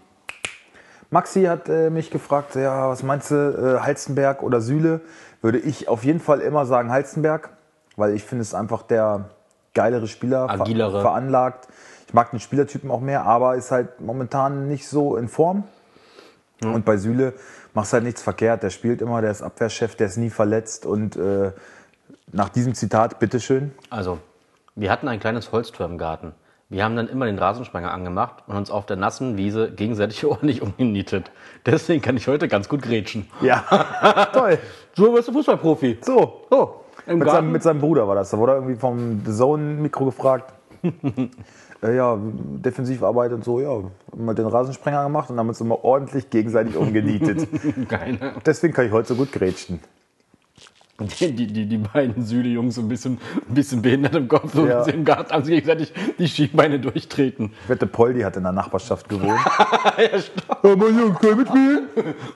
[1.10, 3.34] Maxi hat äh, mich gefragt, ja, was meinst du,
[3.78, 5.00] äh, Halstenberg oder Süle?
[5.42, 7.50] Würde ich auf jeden Fall immer sagen Halstenberg,
[7.96, 9.30] weil ich finde es einfach der
[9.74, 11.00] geilere Spieler, ver Agilere.
[11.00, 11.68] veranlagt.
[12.08, 15.64] Ich mag den Spielertypen auch mehr, aber ist halt momentan nicht so in Form.
[16.64, 17.34] Und bei Süle
[17.74, 18.62] machst halt nichts verkehrt.
[18.62, 20.86] Der spielt immer, der ist Abwehrchef, der ist nie verletzt.
[20.86, 21.52] Und äh,
[22.32, 23.72] nach diesem Zitat, bitteschön.
[23.90, 24.18] Also,
[24.74, 26.32] wir hatten ein kleines Holztor im Garten.
[26.68, 30.62] Wir haben dann immer den Rasensprenger angemacht und uns auf der nassen Wiese gegenseitig ordentlich
[30.62, 31.30] umgenietet.
[31.64, 33.28] Deswegen kann ich heute ganz gut grätschen.
[33.40, 33.60] Ja,
[34.32, 34.58] toll.
[34.94, 35.98] So wirst du Fußballprofi.
[36.00, 37.42] So, So, im mit Garten.
[37.42, 38.30] seinem, mit seinem Bruder war das.
[38.30, 40.52] Da wurde irgendwie vom Zone-Mikro gefragt.
[41.82, 43.68] äh, ja, Defensivarbeit und so, ja.
[43.70, 47.46] Haben wir den Rasensprenger gemacht und haben uns immer ordentlich gegenseitig umgenietet.
[48.44, 49.80] Deswegen kann ich heute so gut grätschen.
[50.98, 54.86] Die, die, die, beiden Süde-Jungs so ein bisschen, ein bisschen behindert im Kopf, so Ja.
[54.86, 54.92] ja.
[54.92, 57.52] im Garten haben sie gegenseitig die Schienbeine durchtreten.
[57.64, 59.38] Ich wette, Poldi hat in der Nachbarschaft gewohnt.
[59.98, 60.62] ja, stopp.
[60.62, 61.88] mein Junge, kann ich mitspielen?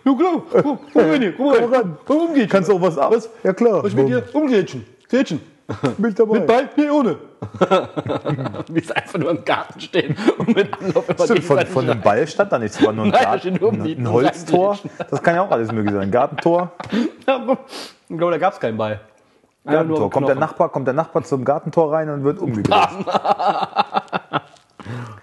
[0.04, 0.42] Ja, klar.
[0.62, 1.64] Komm, komm rein hier, komm rein.
[1.64, 1.98] ran.
[2.04, 2.48] Komm, umgehen.
[2.50, 3.14] Kannst du auch was ab?
[3.42, 3.82] Ja, klar.
[3.82, 4.22] Was mit dir?
[4.34, 4.84] Umgrätschen.
[5.08, 5.40] Grätschen.
[5.98, 6.38] Bin ich dabei.
[6.38, 6.68] Mit Ball?
[6.76, 7.16] Nee, ohne.
[8.68, 12.00] Wie es einfach nur im Garten stehen und mit Anlauf immer Stimmt, von, von einem
[12.02, 14.78] Ball stand da nichts, war nur ein, Nein, Garten, nur um ein, ein Holztor.
[15.10, 16.02] Das kann ja auch alles möglich sein.
[16.02, 17.58] Ein Gartentor, Ich glaube,
[18.32, 19.00] da gab es keinen Ball.
[19.64, 20.10] Gartentor.
[20.10, 20.34] Kommt der.
[20.36, 23.04] Nachbar, kommt der Nachbar zum Gartentor rein und wird umgegriffen.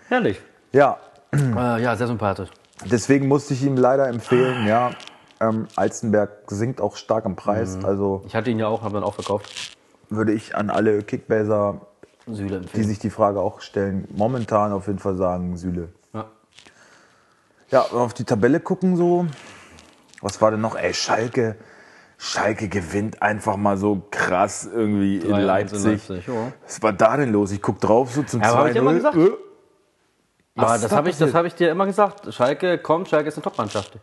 [0.09, 0.41] Herrlich.
[0.71, 0.97] Ja,
[1.33, 2.49] Äh, ja, sehr sympathisch.
[2.85, 4.91] deswegen musste ich ihm leider empfehlen, ja,
[5.41, 7.77] ähm, Alzenberg sinkt auch stark im Preis.
[7.83, 9.76] Also Ich hatte ihn ja auch, habe dann auch verkauft.
[10.09, 11.81] Würde ich an alle Kickbaser,
[12.27, 15.89] Süle die sich die Frage auch stellen, momentan auf jeden Fall sagen, Süle.
[16.13, 16.25] Ja.
[17.69, 19.27] Ja, auf die Tabelle gucken so.
[20.21, 20.75] Was war denn noch?
[20.75, 21.55] Ey, Schalke.
[22.17, 25.83] Schalke gewinnt einfach mal so krass irgendwie in 3-1 Leipzig.
[25.83, 26.51] in Leipzig, ja.
[26.63, 27.51] Was war da denn los?
[27.51, 28.95] Ich guck drauf so zum Ja, aber hab ich immer 2-0.
[28.95, 29.15] gesagt.
[29.17, 29.29] Äh,
[30.55, 32.33] Aber das da habe ich, das hab ich dir immer gesagt.
[32.33, 33.99] Schalke kommt, Schalke ist eine Top-Mannschaft.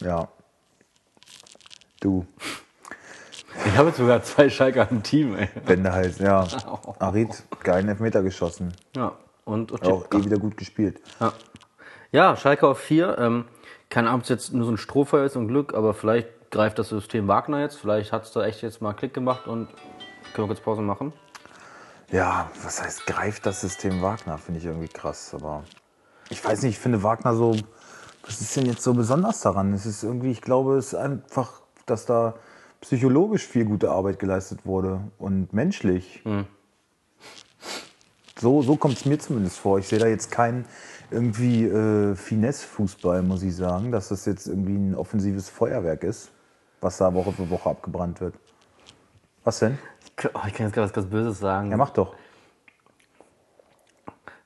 [0.00, 0.28] Ja.
[2.00, 2.24] Du.
[3.66, 5.48] Ich habe jetzt sogar zwei Schalker im Team, ey.
[5.64, 6.46] Wendehals, ja.
[6.98, 8.72] Arid, geilen Elfmeter geschossen.
[8.96, 9.12] Ja.
[9.44, 11.00] Und Auch eh wieder gut gespielt.
[11.20, 11.32] Ja,
[12.12, 13.18] ja Schalke auf 4.
[13.18, 13.44] Ähm,
[13.90, 16.78] keine Ahnung, ob es jetzt nur so ein Strohfeuer ist und Glück, aber vielleicht greift
[16.78, 17.76] das System Wagner jetzt.
[17.76, 19.68] Vielleicht hat es da echt jetzt mal Klick gemacht und
[20.34, 21.12] können wir kurz Pause machen.
[22.10, 24.38] Ja, was heißt, greift das System Wagner?
[24.38, 25.34] Finde ich irgendwie krass.
[25.34, 25.64] Aber
[26.28, 27.56] ich weiß nicht, ich finde Wagner so.
[28.24, 29.72] Was ist denn jetzt so besonders daran?
[29.72, 32.34] Es ist irgendwie, ich glaube, es ist einfach, dass da
[32.82, 36.22] psychologisch viel gute Arbeit geleistet wurde und menschlich.
[38.38, 39.78] So, so kommt es mir zumindest vor.
[39.78, 40.66] Ich sehe da jetzt keinen
[41.10, 46.32] irgendwie äh, Finesse-Fußball, muss ich sagen, dass das jetzt irgendwie ein offensives Feuerwerk ist,
[46.80, 48.34] was da Woche für Woche abgebrannt wird.
[49.44, 49.78] Was denn?
[50.34, 51.70] Oh, ich kann jetzt gerade was ganz Böses sagen.
[51.70, 52.16] Ja, mach doch.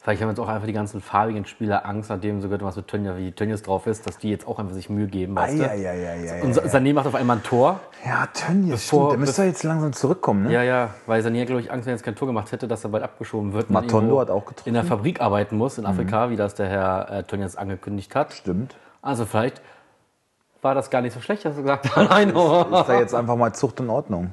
[0.07, 3.17] Vielleicht haben jetzt auch einfach die ganzen farbigen Spieler Angst, nachdem so was mit Tönja,
[3.17, 5.69] wie Tönnies drauf ist, dass die jetzt auch einfach sich Mühe geben, weißt du?
[5.69, 6.45] Eieieiei.
[6.45, 7.81] Und Sané macht auf einmal ein Tor.
[8.05, 9.11] Ja, Tönnies, Bevor- stimmt.
[9.11, 10.53] Der müsste jetzt langsam zurückkommen, ne?
[10.53, 12.85] Ja, ja, weil Sané, glaube ich, Angst, wenn er jetzt kein Tor gemacht hätte, dass
[12.85, 13.69] er bald abgeschoben wird.
[13.69, 14.69] Matondo hat auch getroffen.
[14.69, 18.33] In der Fabrik arbeiten muss in Afrika, wie das der Herr äh, Tönnies angekündigt hat.
[18.33, 18.77] Stimmt.
[19.03, 19.61] Also vielleicht
[20.63, 22.63] war das gar nicht so schlecht, dass er gesagt hat, nein, oh.
[22.63, 24.31] Ist da jetzt einfach mal Zucht und Ordnung.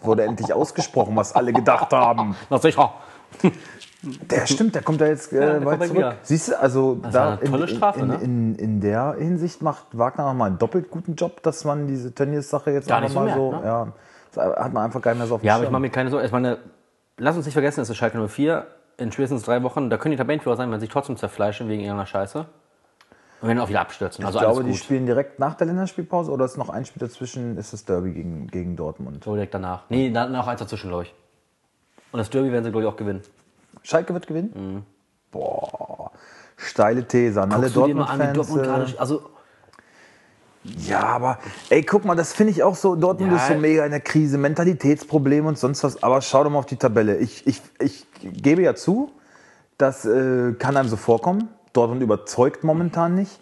[0.00, 2.36] Wurde endlich ausgesprochen, was alle gedacht haben.
[2.48, 2.94] Na sicher.
[4.02, 5.96] Der stimmt, der kommt da jetzt Ja, äh, kommt weit zurück.
[5.96, 6.14] wieder.
[6.22, 8.14] Siehst du, also war da eine tolle Strafe, in, ne?
[8.16, 12.14] in, in, in der Hinsicht macht Wagner nochmal einen doppelt guten Job, dass man diese
[12.14, 13.60] Tönnies-Sache jetzt Gar nicht so merkt, ne?
[13.64, 13.92] ja,
[14.32, 15.90] das hat man einfach gar nicht mehr so auf dem Ja, aber ich mache mir
[15.90, 16.24] keine Sorgen.
[16.24, 16.58] Ich meine,
[17.18, 18.66] lass uns nicht vergessen, es ist Schalke 04.
[18.96, 21.80] In spätestens drei Wochen, da können die Tabellenführer sein, wenn sie sich trotzdem zerfleischen wegen
[21.80, 22.46] irgendeiner Scheiße.
[23.40, 24.24] Und werden auch wieder abstürzen.
[24.24, 27.56] Also ich glaube, die spielen direkt nach der Länderspielpause oder ist noch ein Spiel dazwischen,
[27.56, 29.24] ist das Derby gegen, gegen Dortmund.
[29.24, 29.84] So direkt danach.
[29.88, 31.14] Nee, dann noch eins dazwischen, glaube ich.
[32.12, 33.22] Und das Derby werden sie, glaube ich, auch gewinnen.
[33.82, 34.84] Schalke wird gewinnen?
[35.30, 36.10] Boah,
[36.56, 37.72] steile These an alle Mhm.
[37.74, 38.36] Dortmund-Fans.
[38.36, 38.98] Dortmund äh.
[38.98, 39.22] Also,
[40.62, 41.38] Ja, aber
[41.70, 42.94] ey, guck mal, das finde ich auch so.
[42.94, 43.38] Dortmund Ja.
[43.38, 46.02] ist so mega in der Krise, Mentalitätsprobleme und sonst was.
[46.02, 47.16] Aber schau doch mal auf die Tabelle.
[47.16, 49.10] Ich, ich, ich gebe ja zu,
[49.78, 51.48] das äh, kann einem so vorkommen.
[51.72, 53.38] Dortmund überzeugt momentan nicht.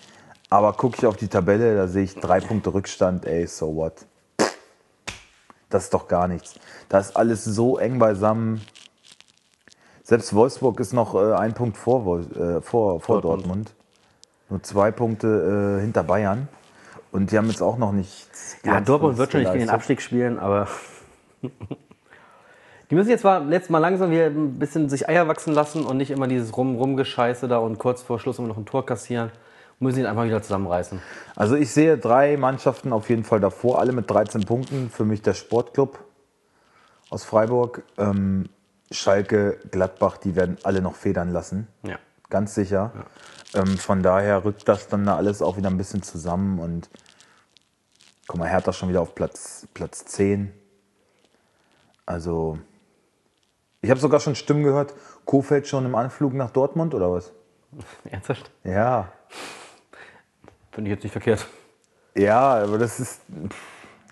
[0.51, 3.27] Aber gucke ich auf die Tabelle, da sehe ich drei Punkte Rückstand.
[3.27, 3.95] Ey, so what?
[5.71, 6.55] Das ist doch gar nichts.
[6.89, 8.61] Da ist alles so eng beisammen.
[10.09, 13.25] Selbst Wolfsburg ist noch äh, ein Punkt vor, äh, vor, vor Dortmund.
[13.25, 13.75] Dortmund.
[14.49, 16.49] Nur zwei Punkte äh, hinter Bayern.
[17.13, 18.27] Und die haben jetzt auch noch nicht.
[18.65, 20.67] ja, Dortmund wird schon nicht gegen den Abstieg spielen, aber.
[22.91, 25.99] Die müssen jetzt mal letztes Mal langsam wieder ein bisschen sich Eier wachsen lassen und
[25.99, 29.31] nicht immer dieses Rum Rumgescheiße da und kurz vor Schluss immer noch ein Tor kassieren.
[29.79, 31.03] Müssen ihn einfach wieder zusammenreißen.
[31.37, 34.89] Also ich sehe drei Mannschaften auf jeden Fall davor, alle mit 13 Punkten.
[34.89, 35.99] Für mich der Sportclub
[37.11, 37.83] aus Freiburg.
[37.99, 38.49] Ähm,
[38.91, 41.69] Schalke, Gladbach, die werden alle noch federn lassen.
[41.83, 41.99] Ja.
[42.31, 42.93] Ganz sicher.
[43.55, 46.89] Ähm, von daher rückt das dann da alles auch wieder ein bisschen zusammen und
[48.27, 50.53] guck mal, Hertha schon wieder auf Platz, Platz 10.
[52.05, 52.59] Also,
[53.81, 57.33] ich habe sogar schon Stimmen gehört, Kofeld schon im Anflug nach Dortmund oder was?
[58.05, 58.51] Ernsthaft?
[58.65, 59.13] Ja,
[60.73, 61.47] Finde ich jetzt nicht verkehrt.
[62.15, 63.21] ja, aber das ist.
[63.29, 63.49] Ja.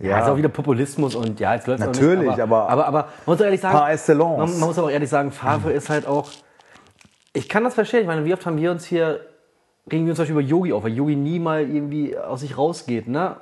[0.00, 2.86] Ja, ist auch wieder Populismus und ja, jetzt läuft es Natürlich, nicht, aber- aber, aber,
[2.86, 4.38] aber man muss ehrlich sagen, Par excellence.
[4.38, 6.30] man, man muss aber auch ehrlich sagen, Favre ist halt auch.
[7.32, 8.00] Ich kann das verstehen.
[8.02, 9.20] Ich meine, wie oft haben wir uns hier
[9.90, 12.58] regen wir uns zum Beispiel über Yogi auf, weil Yogi nie mal irgendwie aus sich
[12.58, 13.36] rausgeht, ne?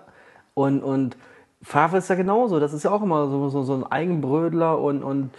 [0.54, 1.16] Und und
[1.62, 2.60] Favre ist ja genauso.
[2.60, 5.30] Das ist ja auch immer so, so, so ein Eigenbrödler und und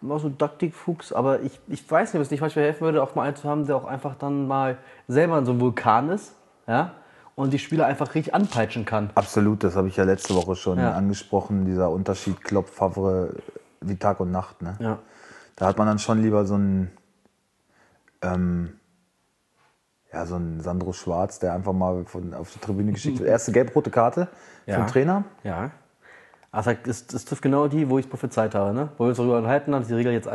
[0.00, 1.12] immer so Taktikfuchs.
[1.12, 3.48] Aber ich, ich weiß nicht, ob es nicht manchmal helfen würde, auch mal einen zu
[3.48, 4.76] haben, der auch einfach dann mal
[5.08, 6.34] selber in so einem Vulkan ist,
[6.66, 6.92] ja?
[7.34, 9.10] Und die Spieler einfach richtig anpeitschen kann.
[9.14, 10.92] Absolut, das habe ich ja letzte Woche schon Ja.
[10.92, 13.34] angesprochen, dieser Unterschied Klopp, Favre
[13.80, 14.60] wie Tag und Nacht.
[14.62, 14.76] Ne?
[14.80, 14.98] Ja.
[15.56, 16.90] Da hat man dann schon lieber so einen,
[18.22, 18.74] ähm,
[20.12, 23.28] ja, so einen Sandro Schwarz, der einfach mal von, auf die Tribüne geschickt wird.
[23.30, 24.28] Erste gelb-rote Karte
[24.66, 24.76] Ja.
[24.76, 25.24] vom Trainer.
[25.42, 25.70] Ja.
[26.54, 28.90] Also das, das trifft genau die, wo ich es prophezeit habe, ne?
[28.98, 30.28] Wo wir uns darüber unterhalten haben, die Regel jetzt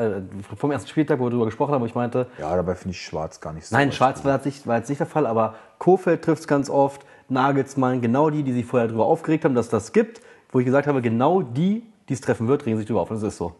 [0.57, 3.05] vom ersten Spieltag, wo wir darüber gesprochen haben, wo ich meinte, Ja, dabei finde ich
[3.05, 3.75] Schwarz gar nicht so.
[3.75, 3.91] nein.
[3.91, 7.05] Schwarz war jetzt, nicht, war jetzt nicht der Fall, aber Kofeld trifft es ganz oft,
[7.29, 10.87] Nagelsmann, genau die, die sich vorher darüber aufgeregt haben, dass das gibt, wo ich gesagt
[10.87, 13.11] habe, genau die, die es treffen wird, regen sich darüber auf.
[13.11, 13.53] Und das ist so.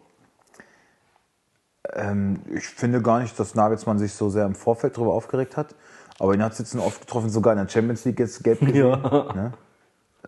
[1.92, 5.74] Ähm, ich finde gar nicht, dass Nagelsmann sich so sehr im Vorfeld darüber aufgeregt hat.
[6.18, 8.60] Aber ihn hat es jetzt noch oft getroffen, sogar in der Champions League jetzt gelb
[8.60, 9.00] gesehen.
[9.34, 9.52] Ne?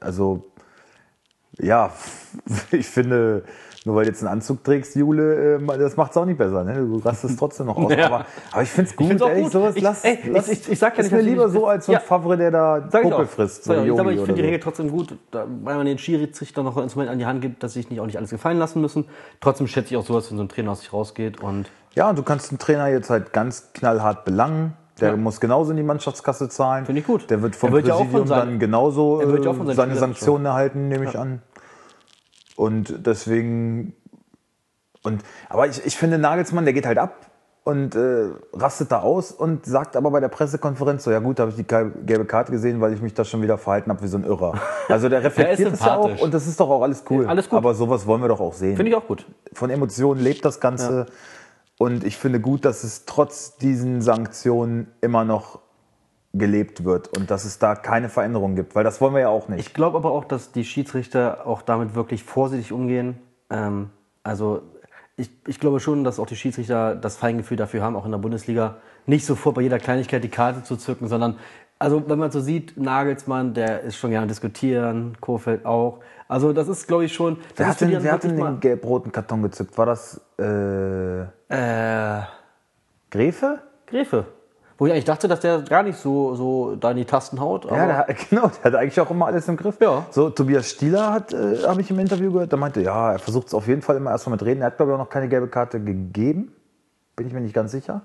[0.00, 0.44] Also,
[1.58, 1.92] ja,
[2.70, 3.44] ich finde,
[3.86, 6.64] nur weil du jetzt einen Anzug trägst, Jule, äh, das macht es auch nicht besser.
[6.64, 6.74] Ne?
[6.74, 7.90] Du rastest trotzdem noch aus.
[7.96, 8.06] Ja.
[8.06, 9.52] Aber, aber ich finde es gut, find's auch ehrlich, gut.
[9.52, 9.76] sowas.
[9.76, 11.66] Ich- lass, ey, lass, ich- ich- ich sag ja ist nicht, mir ich lieber so,
[11.66, 12.00] als so ein Ja.
[12.00, 13.24] Favre, der da ich auch.
[13.26, 13.64] frisst.
[13.64, 14.44] So ich aber ich finde die so.
[14.46, 17.62] Regel trotzdem gut, da, weil man den Schiedsrichter noch ein Instrument an die Hand gibt,
[17.62, 19.06] dass sich nicht auch nicht alles gefallen lassen müssen.
[19.40, 22.18] Trotzdem schätze ich auch sowas, wenn so ein Trainer aus sich rausgeht und Ja, und
[22.18, 24.74] du kannst den Trainer jetzt halt ganz knallhart belangen.
[25.00, 25.16] Der Ja.
[25.16, 26.84] muss genauso in die Mannschaftskasse zahlen.
[26.84, 27.30] Finde ich gut.
[27.30, 29.94] Der wird vom wird ja auch Präsidium von seinen- dann genauso ja äh, seinen seine
[29.96, 31.40] Sanktionen erhalten, nehme ich an.
[32.60, 33.94] Und deswegen.
[35.02, 37.30] Und, aber ich, ich finde, Nagelsmann, der geht halt ab
[37.64, 41.44] und äh, rastet da aus und sagt aber bei der Pressekonferenz so, ja gut, da
[41.44, 44.08] habe ich die gelbe Karte gesehen, weil ich mich da schon wieder verhalten habe wie
[44.08, 44.60] so ein Irrer.
[44.90, 47.26] Also der reflektiert es ja auch und das ist doch auch alles cool.
[47.26, 47.56] Alles gut.
[47.56, 48.76] Aber sowas wollen wir doch auch sehen.
[48.76, 49.24] Finde ich auch gut.
[49.54, 51.06] Von Emotionen lebt das Ganze.
[51.78, 55.60] Und ich finde gut, dass es trotz diesen Sanktionen immer noch
[56.32, 59.48] gelebt wird und dass es da keine Veränderung gibt, weil das wollen wir ja auch
[59.48, 59.60] nicht.
[59.60, 63.18] Ich glaube aber auch, dass die Schiedsrichter auch damit wirklich vorsichtig umgehen.
[63.50, 63.90] Ähm,
[64.22, 64.62] also
[65.16, 68.18] ich, ich glaube schon, dass auch die Schiedsrichter das Feingefühl dafür haben, auch in der
[68.18, 71.36] Bundesliga, nicht sofort bei jeder Kleinigkeit die Karte zu zücken, sondern
[71.80, 76.00] also wenn man so sieht, Nagelsmann, der ist schon gerne diskutieren, Kofeld auch.
[76.28, 77.38] Also das ist, glaube ich, schon.
[77.56, 79.76] Wer hat denn, wer hat denn den gelb-roten Karton gezückt?
[79.78, 82.22] War das äh, äh,
[83.10, 83.60] Gräfe?
[83.86, 84.26] Gräfe.
[84.80, 87.66] Wo ich eigentlich dachte, dass der gar nicht so, so da in die Tasten haut.
[87.66, 89.76] Ja, der, hat- genau, der hat eigentlich auch immer alles im Griff.
[89.80, 90.06] Ja.
[90.10, 93.48] So, Tobias Stieler hat, äh, habe ich im Interview gehört, der meinte, ja, er versucht
[93.48, 94.62] es auf jeden Fall immer erstmal mit Reden.
[94.62, 96.52] Er hat, glaube ich, auch noch keine gelbe Karte gegeben.
[97.14, 98.00] Bin ich mir nicht ganz sicher.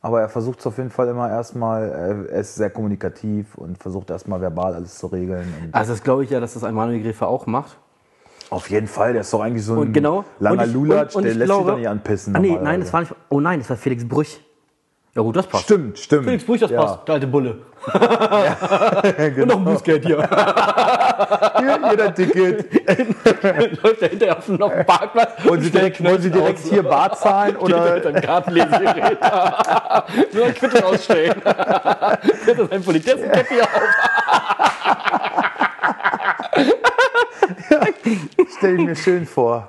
[0.00, 3.78] Aber er versucht es auf jeden Fall immer erstmal, er er ist sehr kommunikativ und
[3.78, 5.46] versucht erstmal verbal alles zu regeln.
[5.62, 7.78] Und also das glaube ich ja, dass das ein Manuel Gräfe auch macht.
[8.50, 10.24] auf jeden Fall, der ist doch eigentlich so ein Und genau.
[10.38, 12.34] langer und ich- Lulatsch, und- und der ich lässt sich glaube- doch nicht anpissen.
[12.36, 13.14] Ah, nee, nein, das war nicht.
[13.28, 14.40] Oh nein, das war Felix Brüch.
[15.14, 15.64] Ja gut, das passt.
[15.64, 16.24] Stimmt, stimmt.
[16.24, 16.82] Felix Brüch, das Ja.
[16.82, 17.08] passt.
[17.08, 17.58] Der alte Bulle.
[17.92, 20.18] Und noch ein Bußgeld hier.
[21.58, 23.82] Hier, hier dein Ticket.
[23.82, 25.32] Läuft der hinterher auf dem Parkplatz.
[25.44, 29.18] Wollen Sie direkt, wollen Sie direkt hier Bar zahlen oder Mit einem Kartenlesegerät.
[30.32, 31.42] Nur ein Quittung ausstellen.
[32.44, 33.68] Setzt das ein Politessenkäppi auf.
[38.56, 39.68] stelle ich mir schön vor.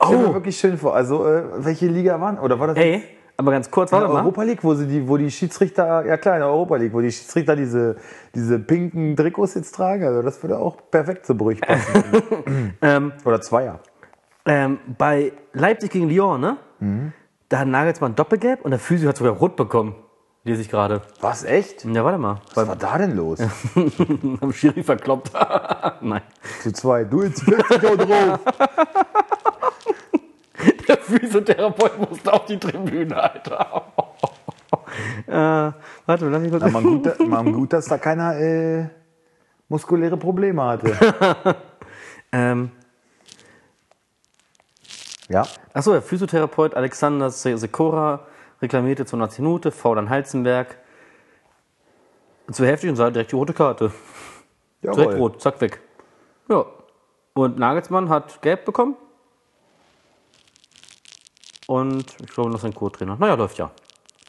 [0.00, 0.94] Ich stell mir wirklich schön vor.
[0.94, 2.38] Also, äh, welche Liga waren?
[2.38, 3.02] Oder war das Ey,
[3.36, 4.20] aber ganz kurz, in der mal.
[4.20, 7.00] Europa League, wo, sie die, wo die Schiedsrichter, ja klar, in der Europa League, wo
[7.00, 7.96] die Schiedsrichter diese,
[8.34, 10.04] diese pinken Trikots jetzt tragen?
[10.04, 12.22] Also, das würde auch perfekt zu Brüch passen.
[12.82, 13.80] Ähm, Oder Zweier.
[14.46, 16.56] ähm, bei Leipzig gegen Lyon, ne?
[17.48, 19.94] Da hat Nagelsmann Doppelgelb und der Physio hat sogar rot bekommen.
[20.46, 21.00] Lese ich gerade.
[21.22, 21.86] Was, echt?
[21.86, 22.40] Ja, warte mal.
[22.54, 23.38] Was war da denn los?
[24.40, 25.32] Am Schiri verkloppt.
[26.02, 26.20] Nein.
[26.62, 27.04] Zu zwei.
[27.04, 28.40] Du jetzt 40 Euro drauf.
[31.08, 33.92] Der Physiotherapeut musste auf die Tribüne, Alter.
[35.26, 35.72] äh,
[36.06, 36.62] warte, lass mich kurz.
[36.62, 38.88] Ja, man, gut, man gut, dass da keiner äh,
[39.68, 41.56] muskuläre Probleme hatte.
[42.36, 42.72] Ähm,
[45.28, 45.44] Ja.
[45.72, 48.26] achso, der Physiotherapeut Alexander Se- Sekora
[48.60, 50.76] reklamierte zur Minute, faul an Halzenberg.
[52.50, 53.92] Zu heftig und sah direkt die rote Karte.
[54.82, 55.14] Direkt Jawohl.
[55.14, 55.80] rot, zack, weg.
[56.48, 56.66] Ja.
[57.34, 58.96] Und Nagelsmann hat gelb bekommen.
[61.66, 63.16] Und ich glaube, noch sein Co-Trainer.
[63.18, 63.70] Naja, läuft ja.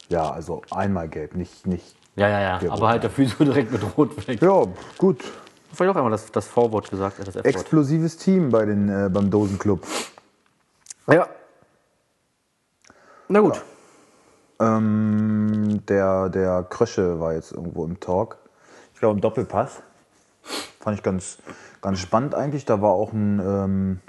[0.09, 1.95] Ja, also einmal gelb, nicht, nicht.
[2.15, 2.71] Ja, ja, ja.
[2.71, 4.41] Aber halt der Physio direkt mit Rot weg.
[4.41, 4.65] Ja,
[4.97, 5.23] gut.
[5.73, 7.35] Vielleicht auch einmal das, das V-Wort gesagt, das.
[7.35, 9.85] Explosives Team bei den, äh, beim Dosenclub.
[11.07, 11.27] Ja.
[13.27, 13.61] Na gut.
[14.59, 18.37] Ähm, der, der Krösche war jetzt irgendwo im Talk.
[18.93, 19.81] Ich glaube im Doppelpass.
[20.79, 21.39] Fand ich ganz,
[21.81, 22.63] ganz spannend eigentlich.
[22.63, 23.99] Da war auch ein, ähm,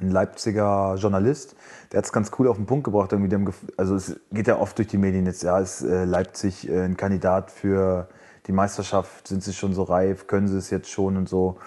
[0.00, 1.54] ein Leipziger Journalist,
[1.90, 3.12] der hat es ganz cool auf den Punkt gebracht.
[3.12, 6.68] Irgendwie, gef- also es geht ja oft durch die Medien jetzt, ja, ist äh, Leipzig
[6.68, 8.08] äh, ein Kandidat für
[8.46, 11.58] die Meisterschaft, sind sie schon so reif, können sie es jetzt schon und so.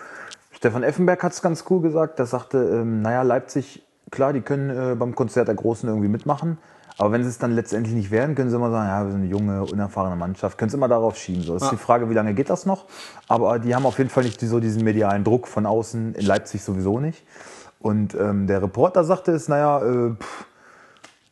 [0.51, 4.69] Stefan Effenberg hat es ganz cool gesagt, der sagte, ähm, naja, Leipzig, klar, die können
[4.69, 6.57] äh, beim Konzert der Großen irgendwie mitmachen,
[6.97, 9.21] aber wenn sie es dann letztendlich nicht werden, können sie immer sagen, ja, wir sind
[9.21, 11.43] eine junge, unerfahrene Mannschaft, können sie immer darauf schieben.
[11.43, 11.55] So.
[11.55, 12.85] Ist die Frage, wie lange geht das noch?
[13.27, 16.63] Aber die haben auf jeden Fall nicht so diesen medialen Druck von außen, in Leipzig
[16.63, 17.25] sowieso nicht.
[17.85, 20.45] Und ähm, der Reporter sagte es, naja, äh, pff,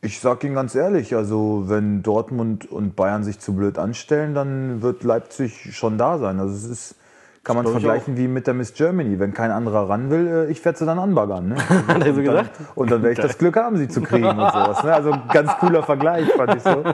[0.02, 4.80] ich sag Ihnen ganz ehrlich, also wenn Dortmund und Bayern sich zu blöd anstellen, dann
[4.80, 6.38] wird Leipzig schon da sein.
[6.38, 6.94] Also es ist,
[7.42, 9.18] kann man vergleichen wie mit der Miss Germany.
[9.18, 11.48] Wenn kein anderer ran will, äh, ich werde sie dann anbaggern.
[11.48, 11.56] Ne?
[11.88, 12.50] Hat er so Und dann, gesagt?
[12.76, 14.84] und dann werde ich das Glück haben, sie zu kriegen und sowas.
[14.84, 14.94] Ne?
[14.94, 16.84] Also ein ganz cooler Vergleich, fand ich so.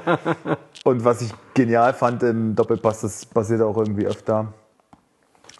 [0.84, 4.54] Und was ich genial fand im Doppelpass, das passiert auch irgendwie öfter.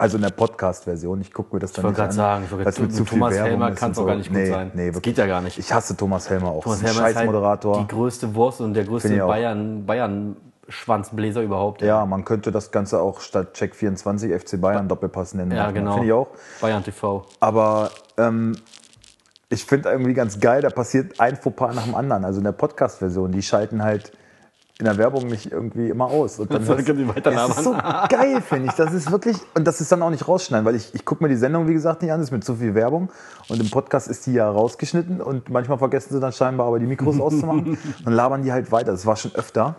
[0.01, 1.21] Also in der Podcast-Version.
[1.21, 2.15] Ich gucke mir das dann wollte nicht an.
[2.15, 4.37] sagen, ich wollte gerade- viel Thomas Werbung Helmer ist kann's und auch gar nicht gut
[4.39, 4.71] nee, sein.
[4.75, 5.59] Nee, Das geht ja gar nicht.
[5.59, 6.63] Ich hasse Thomas Helmer auch.
[6.63, 7.65] Thomas Das ist ein Helmer ist.
[7.65, 9.21] Halt die größte Wurst und der größte ich.
[9.21, 10.37] Bayern, Bayern
[10.71, 11.83] Schwanzbläser überhaupt.
[11.83, 15.53] Ja, man könnte das Ganze auch statt Check 24 FC Bayern Doppelpass nennen.
[15.53, 15.93] Ja, genau.
[15.93, 16.29] Finde ich auch.
[16.61, 17.27] Bayern TV.
[17.41, 18.57] Aber ähm,
[19.49, 22.25] ich finde irgendwie ganz geil, da passiert ein Fauxpas nach dem anderen.
[22.25, 24.13] Also in der Podcast-Version, die schalten halt
[24.81, 26.39] in der Werbung nicht irgendwie immer aus.
[26.39, 27.73] Und dann weiter das ist so
[28.09, 28.73] geil, finde ich.
[28.75, 31.29] Das ist wirklich, und das ist dann auch nicht rausschneiden, weil ich, ich gucke mir
[31.29, 33.11] die Sendung, wie gesagt, nicht an, das ist mit zu viel Werbung.
[33.49, 36.87] Und im Podcast ist die ja rausgeschnitten und manchmal vergessen sie dann scheinbar aber die
[36.87, 37.79] Mikros auszumachen.
[38.05, 38.93] Dann labern die halt weiter.
[38.93, 39.77] Das war schon öfter.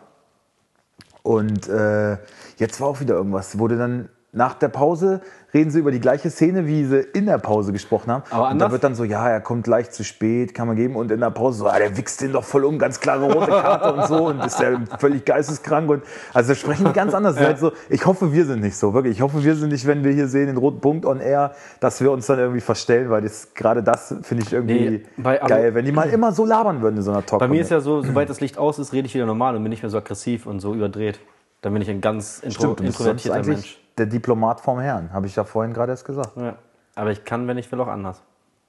[1.24, 2.18] Und äh,
[2.58, 5.20] jetzt war auch wieder irgendwas, wurde dann nach der Pause
[5.54, 8.24] reden sie über die gleiche Szene, wie sie in der Pause gesprochen haben.
[8.30, 10.96] Aber und da wird dann so, ja, er kommt leicht zu spät, kann man geben.
[10.96, 13.52] Und in der Pause so, ah, der wichst den doch voll um, ganz klare rote
[13.52, 14.28] Karte und so.
[14.28, 15.90] Und ist der völlig geisteskrank.
[15.90, 17.36] Und also da sprechen die ganz anders.
[17.36, 19.18] Ist Halt so, ich hoffe, wir sind nicht so, wirklich.
[19.18, 22.00] Ich hoffe, wir sind nicht, wenn wir hier sehen, den roten Punkt on air, dass
[22.00, 25.74] wir uns dann irgendwie verstellen, weil das gerade das finde ich irgendwie Nee, bei- geil,
[25.76, 27.82] wenn die mal immer so labern würden in so einer talk Bei mir ist ja
[27.82, 29.98] so, sobald das Licht aus ist, rede ich wieder normal und bin nicht mehr so
[29.98, 31.20] aggressiv und so überdreht.
[31.62, 33.81] Dann bin ich ein ganz intro Stimmt, introvertierter Mensch.
[33.98, 36.32] Der Diplomat vom Herrn, habe ich ja vorhin gerade erst gesagt.
[36.38, 36.56] Ja.
[36.96, 38.22] Aber ich kann, wenn ich will, auch anders.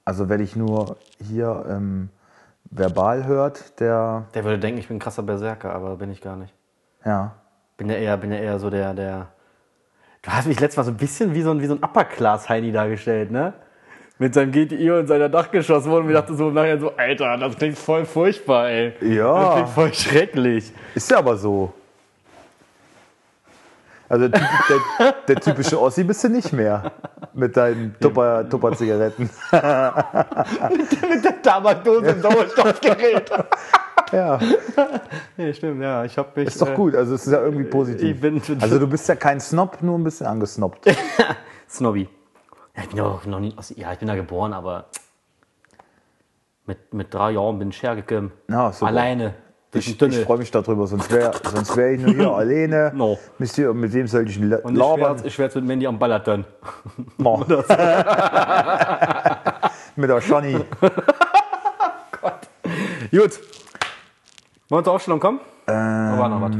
[0.05, 2.09] Also wer dich nur hier ähm,
[2.69, 6.35] verbal hört, der, Der würde denken, ich bin ein krasser Berserker, aber bin ich gar
[6.35, 6.53] nicht.
[7.05, 7.33] ja,
[7.77, 9.27] Bin ja eher, bin ja eher so der, der.
[10.21, 12.71] Du hast mich letztes Mal so ein bisschen wie so ein, wie so ein Upper-Class-Heini
[12.71, 13.53] dargestellt, ne?
[14.19, 16.03] Mit seinem GTI und seiner Dachgeschosswohnung.
[16.03, 18.93] Und ich dachte so nachher so, Alter, das klingt voll furchtbar, ey.
[19.01, 19.33] Ja.
[19.43, 20.71] Das klingt voll schrecklich.
[20.95, 21.73] ist ja aber so.
[24.09, 24.41] Also der,
[24.99, 26.91] der, der typische Ossi bist du nicht mehr
[27.33, 29.29] mit deinen Tupper- Tupper-Zigaretten.
[29.51, 33.31] Mit der Tabakdose im Sauerstoffgerät.
[34.11, 34.39] ja,
[35.37, 36.03] nee, stimmt, ja.
[36.03, 36.47] Ich hab mich.
[36.47, 36.95] ist doch gut.
[36.95, 38.21] Also es ist ja irgendwie positiv.
[38.21, 40.85] Bin Also du bist ja kein Snob, nur ein bisschen angesnobbt.
[41.69, 42.07] Snobby.
[42.75, 43.55] Ja, ich bin ja auch noch nie.
[43.75, 44.85] Ja, ich bin da geboren, aber.
[46.65, 48.31] Mit, mit drei Jahren bin ich hergekommen.
[48.49, 48.87] Ja, super.
[48.87, 49.33] Alleine.
[49.75, 52.91] Ich, ich freue mich darüber, sonst wäre sonst wär ich nur hier alleine.
[52.93, 53.17] No.
[53.39, 55.17] Mit, dir, mit wem soll ich Und ich labern?
[55.23, 56.45] ich schwärze mit Mandy am Ballatan.
[57.17, 57.37] No.
[59.95, 60.53] mit der Shani.
[63.11, 63.39] Gut.
[64.69, 65.39] Wollen wir zur Aufstellung kommen?
[65.67, 66.51] Ähm, war noch was?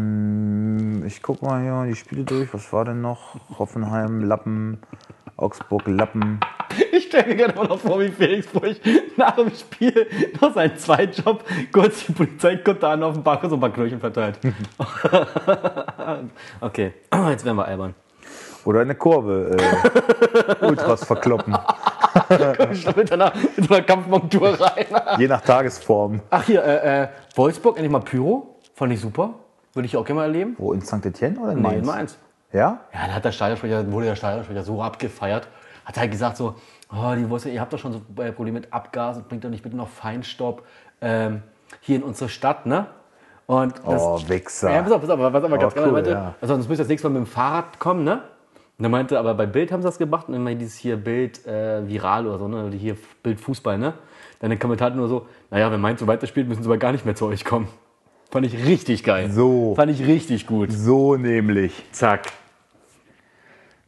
[1.07, 2.53] Ich guck mal hier die Spiele durch.
[2.53, 3.35] Was war denn noch?
[3.59, 4.79] Hoffenheim, Lappen,
[5.37, 6.39] Augsburg, Lappen.
[6.91, 8.79] Ich stelle mir gerade mal noch vor, wie Felix Brüch
[9.17, 10.07] nach dem Spiel
[10.41, 13.59] noch seinen Zweitjob kurz die Polizei kommt da an auf dem Park und so ein
[13.59, 14.39] paar Knöllchen verteilt.
[16.61, 16.93] okay,
[17.29, 17.93] jetzt werden wir albern.
[18.65, 19.57] Oder eine Kurve.
[20.61, 21.55] Äh, Ultras verkloppen.
[22.71, 24.85] Ich mit einer, mit einer Kampfmontur rein.
[25.17, 26.21] Je nach Tagesform.
[26.29, 28.55] Ach hier, äh, äh, Wolfsburg, endlich mal Pyro.
[28.75, 29.33] Fand ich super.
[29.73, 30.55] Würde ich auch gerne mal erleben.
[30.57, 31.05] Wo, in St.
[31.05, 31.79] Etienne oder in Mainz?
[31.79, 32.17] in Mainz.
[32.53, 32.79] Ja?
[32.93, 35.47] Ja, da hat der Stadionsprecher, wurde der Stadionsprecher so abgefeiert.
[35.85, 36.55] Hat halt gesagt so,
[36.91, 39.63] oh, die Wolfsburg, ihr habt doch schon so äh, Probleme mit Abgasen, bringt doch nicht
[39.63, 40.63] bitte noch Feinstaub
[41.01, 41.41] ähm,
[41.81, 42.85] hier in unsere Stadt, ne?
[43.45, 44.71] Und das, Oh, Wichser.
[44.71, 46.35] Ja, pass auf, pass auf, was aber ganz cool, geil meinte, ja.
[46.39, 48.21] also sonst müsst ihr das nächste Mal mit dem Fahrrad kommen, ne?
[48.77, 51.45] Und er meinte, aber bei Bild haben sie das gemacht und immer dieses hier Bild
[51.45, 52.65] äh, viral oder so, ne?
[52.65, 53.93] Oder hier Bild Fußball, ne?
[54.39, 57.05] Dann der Kommentar nur so, naja, wenn Mainz so weiterspielt, müssen sie aber gar nicht
[57.05, 57.67] mehr zu euch kommen.
[58.31, 59.29] Fand ich richtig geil.
[59.29, 59.75] So.
[59.75, 60.71] Fand ich richtig gut.
[60.71, 61.83] So nämlich.
[61.91, 62.31] Zack.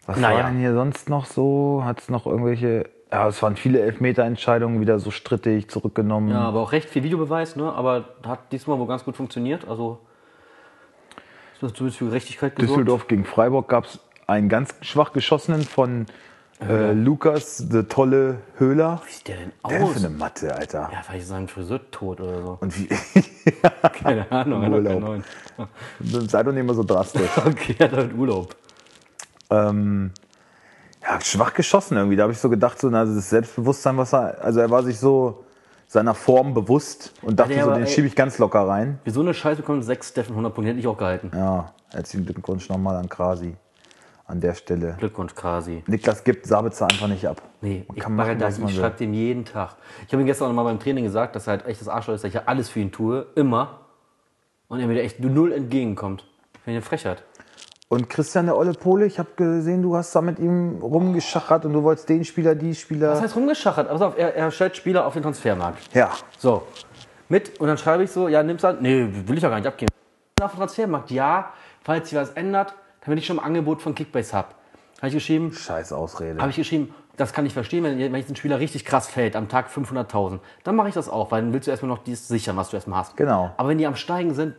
[0.05, 0.43] Was Naja.
[0.43, 1.81] war denn hier sonst noch so?
[1.83, 2.89] Hat es noch irgendwelche.
[3.11, 6.29] Ja, es waren viele Elfmeterentscheidungen wieder so strittig zurückgenommen.
[6.31, 7.71] Ja, aber auch recht viel Videobeweis, ne?
[7.71, 9.67] Aber hat diesmal wohl ganz gut funktioniert.
[9.67, 9.99] Also
[11.53, 12.71] ist das zumindest für Gerechtigkeit gesorgt.
[12.71, 16.07] Düsseldorf gegen Freiburg gab es einen ganz schwach geschossenen von
[16.61, 19.01] äh, Lukas, der tolle Höhler.
[19.05, 19.93] Wie sieht der denn Der aus?
[19.93, 20.89] für eine Matte, Alter.
[20.91, 22.57] Ja, vielleicht ist sein Friseur tot oder so.
[22.59, 22.87] Und wie.
[24.03, 25.23] Keine Ahnung, er hat keinen neuen.
[26.01, 27.29] Sei doch nicht immer so drastisch.
[27.45, 28.55] Okay, er hat halt Urlaub.
[29.49, 30.11] Ähm,
[31.01, 32.15] ja, schwach geschossen irgendwie.
[32.15, 34.43] Da habe ich so gedacht, so, na, das Selbstbewusstsein, was er.
[34.43, 35.43] Also er war sich so
[35.87, 38.99] seiner Form bewusst und dachte der so, aber, den schiebe ich ganz locker rein.
[39.03, 41.31] Wie so eine Scheiße bekommen sechs Steffen 100 Punkte, hätte ich auch gehalten.
[41.33, 43.55] Ja, herzlichen Glückwunsch nochmal an Krasi
[44.27, 44.95] an der Stelle.
[44.97, 45.83] Glückwunsch, Kasi.
[45.87, 47.41] Niklas gibt Sabitzer einfach nicht ab.
[47.61, 49.75] Nee, Man ich, kann mache machen, da, was man ich schreibe dem jeden Tag.
[50.07, 52.15] Ich habe ihm gestern noch mal beim Training gesagt, dass er halt echt das Arschloch
[52.15, 53.81] ist, dass ich ja alles für ihn tue, immer.
[54.67, 56.21] Und er mir da echt null entgegenkommt.
[56.63, 57.23] Finde ich eine Frechheit.
[57.87, 61.73] Und Christian der Olle Pole, ich habe gesehen, du hast da mit ihm rumgeschachert und
[61.73, 63.11] du wolltest den Spieler, die Spieler.
[63.11, 63.87] Was heißt rumgeschachert?
[63.87, 65.93] Pass auf, er, er stellt Spieler auf den Transfermarkt.
[65.93, 66.63] Ja, So,
[67.29, 68.77] mit, und dann schreibe ich so, ja, nimm's an.
[68.81, 69.91] Nee, will ich ja gar nicht abgeben.
[70.41, 71.51] Auf dem Transfermarkt, ja,
[71.83, 74.49] falls sich was ändert, damit ich schon ein Angebot von Kickbase habe.
[74.97, 76.39] Habe ich geschrieben, scheiß Ausrede.
[76.39, 79.35] habe ich geschrieben, das kann ich verstehen, wenn, wenn jetzt ein Spieler richtig krass fällt,
[79.35, 82.27] am Tag 500.000, dann mache ich das auch, weil dann willst du erstmal noch dies
[82.27, 83.15] sichern, was du erstmal hast.
[83.15, 83.51] Genau.
[83.57, 84.55] Aber wenn die am Steigen sind,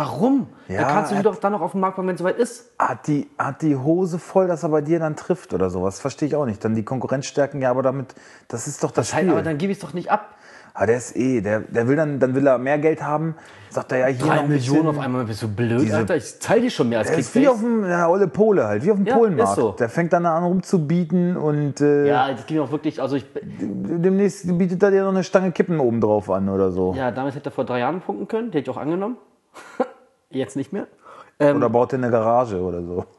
[0.00, 0.48] warum?
[0.66, 2.38] Ja, da kannst du er- doch dann noch auf den Markt bringen, wenn es soweit
[2.38, 2.72] ist.
[2.78, 6.00] hat, die, hat die Hose voll, dass er bei dir dann trifft oder sowas.
[6.00, 6.64] Verstehe ich auch nicht.
[6.64, 8.14] Dann die Konkurrenz stärken, ja, aber damit,
[8.48, 9.32] das ist doch das, Das heißt, Spiel.
[9.32, 10.34] aber dann gebe ich es doch nicht ab.
[10.74, 13.34] ah, der ist eh, der, der will dann, dann will er mehr Geld haben.
[13.70, 15.96] Sagt er ja hier noch Drei ein Millionen bisschen- auf einmal, bist du blöd, Diese-
[15.96, 16.16] Alter?
[16.16, 18.84] Ich zahle dir schon mehr als Der ist wie auf dem ja, Olle Pole halt,
[18.84, 19.54] wie auf dem Ja, Polenmarkt.
[19.56, 19.72] so.
[19.72, 23.26] Der fängt dann an rumzubieten und äh, Ja, das ging auch wirklich, also ich,
[23.60, 26.94] demnächst bietet er dir noch eine Stange Kippen oben drauf an oder so.
[26.96, 29.16] ja, damals hätte er vor drei Jahren punkten können, die hätte ich auch angenommen.
[30.30, 30.86] Jetzt nicht mehr.
[31.38, 33.04] Ähm, Oder baut er eine Garage oder so.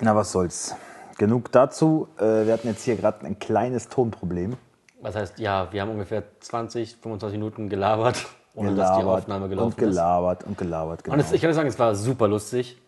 [0.00, 0.74] Na, was soll's.
[1.18, 2.08] Genug dazu.
[2.18, 4.56] Äh, wir hatten jetzt hier gerade ein kleines Tonproblem.
[5.02, 9.72] Was heißt, ja, wir haben ungefähr 20, 25 Minuten gelabert, ohne dass die Aufnahme gelaufen
[9.72, 10.98] und gelabert und gelabert.
[11.00, 11.04] ist.
[11.04, 11.14] Genau.
[11.14, 12.80] Und es, ich kann sagen, es war super lustig.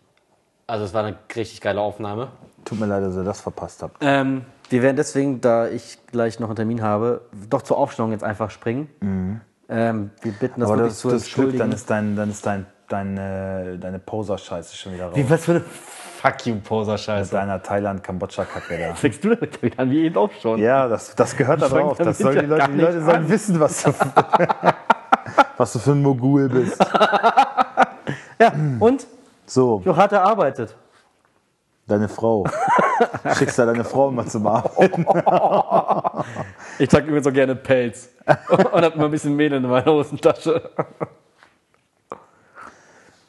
[0.65, 2.29] Also es war eine richtig geile Aufnahme.
[2.63, 3.97] Tut mir leid, dass ihr das verpasst habt.
[4.01, 8.23] Ähm, wir werden deswegen, da ich gleich noch einen Termin habe, doch zur Aufstellung jetzt
[8.23, 9.41] einfach springen.
[9.69, 11.59] Ähm, wir bitten das Aber wirklich das, zu das entschuldigen.
[11.59, 15.15] dann ist, dein, dann ist dein, deine, deine Poser-Scheiße schon wieder raus.
[15.15, 17.31] Wie, was für eine Fuck you, Poser-Scheiße.
[17.31, 18.95] Deiner Thailand-Kambodscha-Kacke da.
[18.95, 20.59] fängst du damit wieder an, wie eben auch schon?
[20.59, 21.97] Ja, das, das gehört da drauf.
[21.97, 23.29] Das sollen die Leute, die Leute sollen an.
[23.29, 23.93] wissen, was du,
[25.57, 26.79] was du für ein Mogul bist.
[28.39, 29.05] Ja, und?
[29.45, 30.75] So, Jo, hat er arbeitet.
[31.87, 32.45] Deine Frau.
[33.37, 35.05] Schickst du deine Frau mal zum Arbeiten.
[36.79, 38.09] Ich trage übrigens so gerne Pelz.
[38.49, 40.71] Und hab immer ein bisschen Mehl in meiner Hosentasche.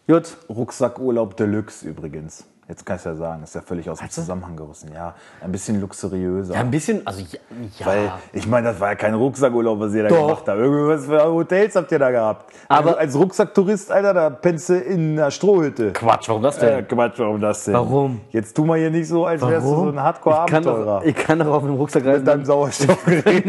[0.07, 2.47] Gut, Rucksackurlaub Deluxe übrigens.
[2.67, 4.91] Jetzt kann ich ja sagen, ist ja völlig aus dem Zusammenhang gerissen.
[4.95, 6.55] Ja, ein bisschen luxuriöser.
[6.55, 7.87] Ja, ein bisschen, also ja.
[7.87, 10.27] Weil, ich meine, das war ja kein Rucksackurlaub, was ihr da Doch.
[10.29, 10.59] gemacht habt.
[10.59, 12.53] Irgendwas für Hotels habt ihr da gehabt.
[12.69, 15.93] Aber- also als Rucksacktourist, Alter, da pennst du in einer Strohhütte.
[15.93, 16.89] Quatsch, warum das Äh, denn?
[16.89, 17.75] Quatsch, warum das denn?
[17.75, 18.23] Warum?
[18.31, 21.03] Jetzt tu mal hier nicht so, als wärst du so ein ich Hardcore-Abenteurer.
[21.05, 22.25] ich kann doch auf dem Rucksack Mit reisen.
[22.25, 23.45] deinem Sauerstoffgerät.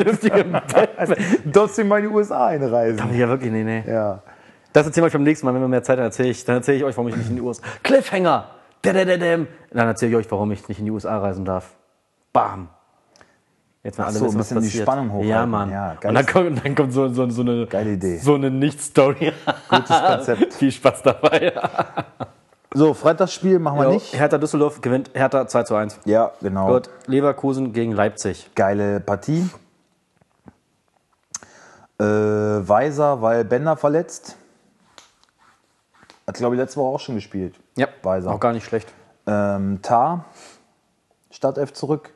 [1.46, 3.02] Du darfst in meine USA einreisen.
[3.18, 3.84] Ja, wirklich, nee, nee.
[3.88, 4.20] Ja.
[4.74, 6.58] Das erzählen wir euch beim nächsten Mal, wenn wir mehr Zeit haben, erzähle ich, dann
[6.58, 7.64] erzähle ich euch, warum ich nicht in die USA.
[7.82, 8.50] Cliffhanger!
[8.86, 11.76] Dann erzähle ich euch, warum ich nicht in die USA reisen darf.
[12.34, 12.70] Bam!
[13.84, 14.84] Jetzt mal alle so, wissen, ein was bisschen die passiert.
[14.88, 15.30] Spannung hochhalten.
[15.30, 15.70] Ja, Mann.
[15.70, 18.18] Ja, Und dann kommt, dann kommt so, so, so eine, Geile Idee.
[18.18, 19.32] so eine Nicht-Story.
[19.70, 20.54] Gutes Konzept.
[20.56, 21.54] Viel Spaß dabei.
[22.78, 24.20] So, Freitagsspiel machen wir Jo, nicht.
[24.20, 25.98] Hertha Düsseldorf gewinnt Hertha 2 zu 1.
[26.04, 26.68] Ja, genau.
[26.68, 28.50] Gut, Leverkusen gegen Leipzig.
[28.54, 29.50] Geile Partie.
[31.98, 34.36] Äh, Weiser, weil Bender verletzt.
[36.28, 37.60] Hat, glaube ich, letzte Woche auch schon gespielt.
[37.78, 38.32] Ja, Weiser.
[38.32, 38.92] auch gar nicht schlecht.
[39.28, 40.26] Ähm, Tar,
[41.30, 42.14] Startelf zurück.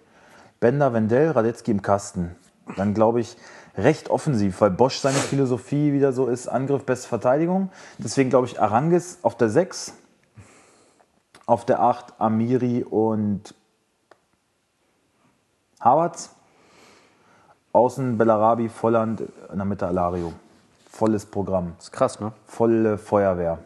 [0.60, 2.36] Bender, Wendell, Radetzky im Kasten.
[2.76, 3.38] Dann glaube ich
[3.78, 7.70] recht offensiv, weil Bosch seine Philosophie wieder so ist, Angriff, beste Verteidigung.
[7.97, 9.93] Deswegen glaube ich Arangis auf der 6,
[11.45, 13.55] auf der 8 Amiri und
[15.80, 16.36] Havertz.
[17.72, 20.34] Außen Bellarabi, Volland, in der Mitte Alario.
[20.91, 22.34] Volles Programm, ist krass, ne?
[22.45, 23.60] volle Feuerwehr.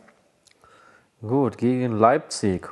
[1.26, 2.67] Gut, gegen Leipzig.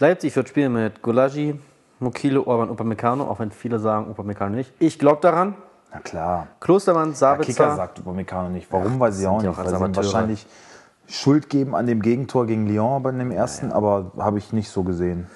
[0.00, 1.60] Leipzig wird spielen mit Gulagi,
[2.00, 4.72] Mokile, Orban, Upamecano, auch wenn viele sagen Upamecano nicht.
[4.80, 5.54] Ich glaube daran.
[5.92, 6.48] Na klar.
[6.58, 7.52] Klostermann, Der Sabitzer.
[7.52, 8.66] Kicker sagt Upamecano nicht.
[8.72, 9.60] Warum, weiß ich auch ja nicht.
[9.60, 10.46] auch Weil sie wahrscheinlich
[11.06, 14.82] Schuld geben an dem Gegentor gegen Lyon bei dem ersten, aber habe ich nicht so
[14.82, 15.28] gesehen.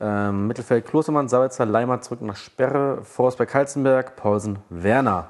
[0.00, 5.28] Ähm, Mittelfeld Klostermann, Sabitzer, Leimer zurück nach Sperre, Forsberg, Halzenberg, Paulsen, Werner.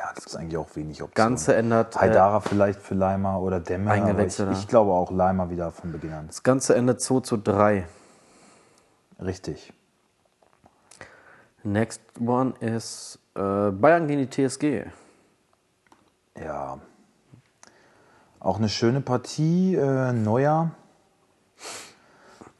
[0.00, 1.14] Ja, das ist eigentlich auch wenig Option.
[1.14, 1.94] Ganze ändert.
[1.96, 4.68] Äh, Haidara vielleicht für Leimer oder Ich, Eingewechselt, ich ja.
[4.68, 6.26] glaube auch Leimer wieder von Beginn an.
[6.26, 7.86] das Ganze endet 2 zu 3.
[9.20, 9.74] Richtig.
[11.62, 14.86] Next one is äh, Bayern gegen die TSG.
[16.42, 16.78] Ja.
[18.38, 20.70] Auch eine schöne Partie, äh, Neuer.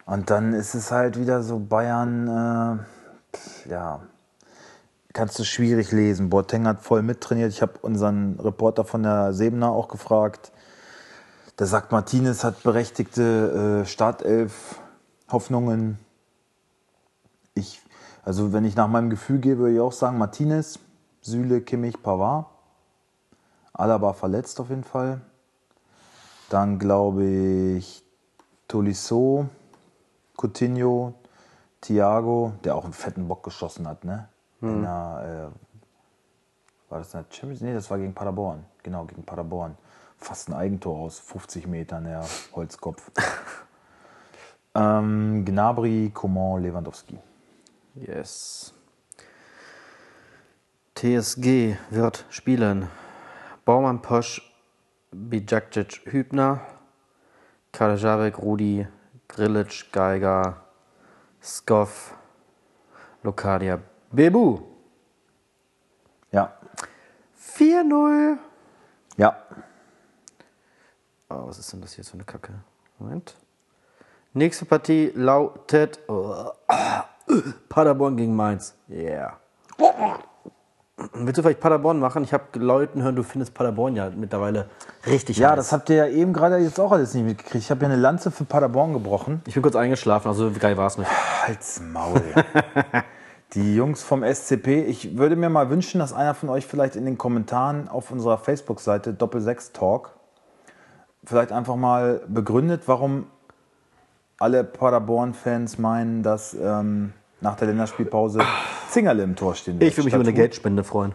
[0.05, 2.84] Und dann ist es halt wieder so Bayern,
[3.64, 4.03] äh, ja,
[5.12, 6.30] kannst du schwierig lesen.
[6.30, 7.52] Boateng hat voll mittrainiert.
[7.52, 10.52] Ich habe unseren Reporter von der Sebener auch gefragt.
[11.58, 15.98] Der sagt, Martinez hat berechtigte äh, Startelf-Hoffnungen.
[17.54, 17.82] Ich,
[18.22, 20.78] also wenn ich nach meinem Gefühl gehe, würde ich auch sagen, Martinez,
[21.20, 22.46] Süle, Kimmich, Pavard.
[23.72, 25.20] Alaba verletzt auf jeden Fall.
[26.48, 28.04] Dann glaube ich
[28.68, 29.48] Tolisso,
[30.36, 31.14] Coutinho,
[31.80, 34.28] Thiago, der auch einen fetten Bock geschossen hat, ne?
[34.62, 37.61] In der, äh, war das in der Champions?
[37.62, 38.64] Nee, das war gegen Paderborn.
[38.82, 39.76] Genau, gegen Paderborn.
[40.18, 43.11] Fast ein Eigentor aus 50 Metern, der Holzkopf.
[44.74, 47.18] ähm, Gnabry, Coman, Lewandowski.
[47.94, 48.74] Yes.
[50.94, 52.88] TSG wird spielen.
[53.64, 54.42] Baumann, Posch,
[55.11, 56.61] Bijakcic, Hübner,
[57.72, 58.86] Kalajavek, Rudi,
[59.28, 60.56] Grilic, Geiger,
[61.42, 62.14] Skoff,
[63.22, 63.80] Lokadia,
[64.12, 64.58] Bebu.
[66.32, 66.52] Ja.
[67.58, 68.36] 4-0.
[69.16, 69.36] Ja.
[71.28, 72.52] Oh, was ist denn das hier für eine Kacke?
[72.98, 73.36] Moment.
[74.32, 76.50] Nächste Partie lautet oh,
[77.68, 78.74] Paderborn gegen Mainz.
[78.88, 79.38] Yeah.
[81.14, 82.24] Willst du vielleicht Paderborn machen?
[82.24, 84.68] Ich habe Leuten hören, du findest Paderborn ja mittlerweile
[85.06, 85.56] richtig Ja, heiß.
[85.56, 87.64] das habt ihr ja eben gerade jetzt auch alles nicht mitgekriegt.
[87.64, 89.40] Ich habe ja eine Lanze für Paderborn gebrochen.
[89.46, 91.11] Ich bin kurz eingeschlafen, also geil war es nicht.
[91.46, 92.22] Halt's Maul.
[93.55, 97.05] Die Jungs vom SCP, ich würde mir mal wünschen, dass einer von euch vielleicht in
[97.05, 100.12] den Kommentaren auf unserer Facebook-Seite Doppel-6 Talk
[101.24, 103.26] vielleicht einfach mal begründet, warum
[104.38, 108.40] alle Paderborn-Fans meinen, dass ähm, nach der Länderspielpause
[108.88, 109.90] Zingerle im Tor stehen wird.
[109.90, 111.14] Ich würde mich über eine Geldspende freuen.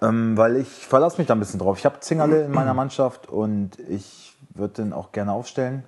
[0.00, 1.78] Ähm, weil ich verlasse mich da ein bisschen drauf.
[1.78, 5.84] Ich habe Zingerle in meiner Mannschaft und ich würde den auch gerne aufstellen.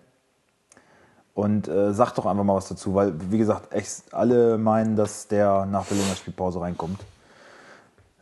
[1.34, 5.26] Und äh, sag doch einfach mal was dazu, weil, wie gesagt, echt alle meinen, dass
[5.26, 7.00] der nach der Länderspielpause reinkommt.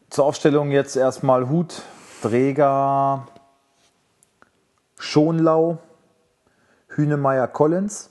[0.08, 1.82] Zur Aufstellung jetzt erstmal Hut,
[2.22, 3.26] Träger,
[4.98, 5.78] Schonlau,
[6.88, 8.10] Hünemeyer, Collins.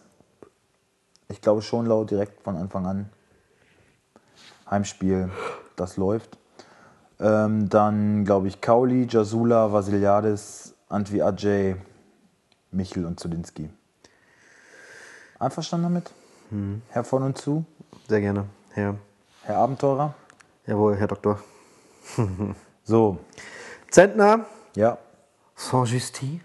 [1.29, 3.09] Ich glaube Schonlau direkt von Anfang an.
[4.69, 5.31] Heimspiel,
[5.75, 6.37] das läuft.
[7.19, 11.75] Ähm, dann glaube ich Kauli, Jasula, Vasiliadis, Antwi Ajay,
[12.71, 13.69] Michel und Zulinski.
[15.41, 16.11] Einverstanden damit?
[16.89, 17.65] Herr von und zu,
[18.07, 18.45] Sehr gerne.
[18.73, 18.95] Herr.
[19.43, 20.13] Herr Abenteurer.
[20.67, 21.39] Jawohl, Herr Doktor.
[22.83, 23.19] So,
[23.89, 24.45] Zentner.
[24.75, 24.97] ja,
[25.55, 26.41] Saint-Justy.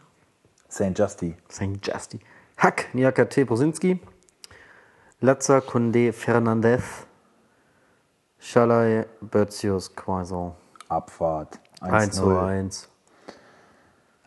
[0.69, 0.99] St.
[0.99, 1.35] Justy.
[1.51, 1.87] St.
[1.87, 2.21] Justy.
[2.59, 2.95] Hack.
[2.95, 3.99] Niakate Brosinski.
[5.21, 6.83] Latza Kunde Fernandez.
[8.39, 10.55] Schalay Bözius Quaison.
[10.89, 11.59] Abfahrt.
[11.81, 12.47] 1 zu 1-0.
[12.47, 12.89] 1.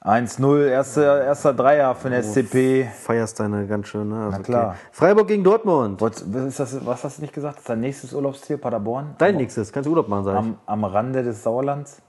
[0.02, 2.90] 1-0, erster, erster Dreier für den SCP.
[2.94, 4.26] Feierst deine ganz schön, ne?
[4.26, 4.68] Also, Na klar.
[4.70, 4.78] Okay.
[4.92, 6.00] Freiburg gegen Dortmund.
[6.00, 7.56] Was, was ist das, was hast du nicht gesagt?
[7.56, 9.16] Das ist dein nächstes Urlaubsziel, Paderborn?
[9.18, 9.74] Dein am, nächstes.
[9.74, 10.40] Kannst du Urlaub machen, sag ich.
[10.40, 12.02] am, am Rande des Sauerlands?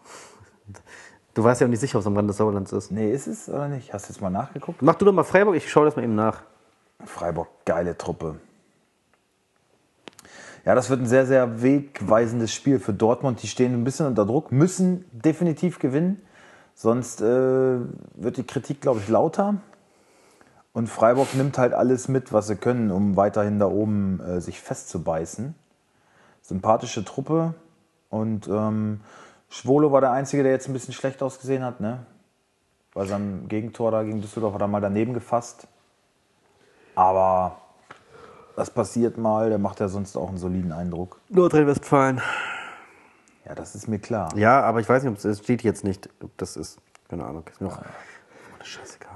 [1.35, 2.93] Du weißt ja auch nicht sicher, ob es am Rand des Sauerlands ist.
[2.93, 3.93] Nee, ist es oder nicht?
[3.93, 4.83] Hast du jetzt mal nachgeguckt?
[4.83, 6.43] Mach du doch mal Freiburg, ich schaue das mal eben nach.
[7.05, 8.37] Freiburg, geile Truppe.
[10.65, 13.43] Ja, das wird ein sehr, sehr wegweisendes Spiel für Dortmund.
[13.43, 16.23] Die stehen ein bisschen unter Druck, müssen definitiv gewinnen.
[16.83, 17.79] Sonst äh,
[18.15, 19.57] wird die Kritik, glaube ich, lauter.
[20.73, 24.63] Und Freiburg nimmt halt alles mit, was sie können, um weiterhin da oben äh, sich
[24.63, 25.55] festzubeißen.
[26.41, 27.53] Sympathische Truppe.
[28.09, 29.01] Und ähm,
[29.51, 31.81] Schwolo war der Einzige, der jetzt ein bisschen schlecht ausgesehen hat.
[31.81, 32.07] Ne?
[32.95, 35.69] Bei seinem Gegentor da gegen Düsseldorf hat er mal daneben gefasst.
[36.95, 37.59] Aber
[38.57, 41.21] das passiert mal, der macht ja sonst auch einen soliden Eindruck.
[41.29, 42.23] Nordrhein-Westfalen.
[43.51, 44.29] Ja, das ist mir klar.
[44.37, 46.79] Ja, aber ich weiß nicht, ob es steht jetzt nicht, ob das ist.
[47.09, 47.43] Keine Ahnung.
[47.51, 47.79] Ist mir auch.
[47.79, 49.11] Oh, scheißegal.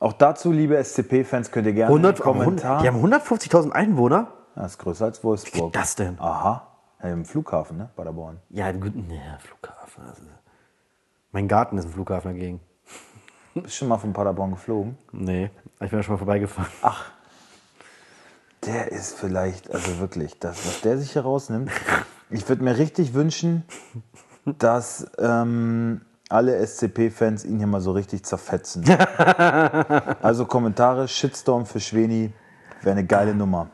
[0.00, 2.82] Auch dazu, liebe SCP-Fans, könnt ihr gerne 100, einen Kommentar.
[2.82, 4.32] die haben 150.000 Einwohner?
[4.56, 5.72] das ist größer als Wolfsburg.
[5.72, 6.18] das denn?
[6.18, 6.66] Aha.
[7.00, 7.88] Im Flughafen, ne?
[7.94, 8.40] Paderborn.
[8.50, 10.04] Ja, nee, Flughafen.
[10.10, 10.22] Ist,
[11.30, 12.60] mein Garten ist ein Flughafen dagegen.
[13.54, 14.98] Bist schon mal von Paderborn geflogen?
[15.12, 16.72] Nee, ich bin ja schon mal vorbeigefahren.
[18.64, 21.70] Der ist vielleicht, also wirklich, das, was der sich hier rausnimmt.
[22.30, 23.64] Ich würde mir richtig wünschen,
[24.44, 28.84] dass ähm, alle SCP-Fans ihn hier mal so richtig zerfetzen.
[30.22, 32.32] also Kommentare, Shitstorm für Schweni,
[32.82, 33.70] wäre eine geile Nummer.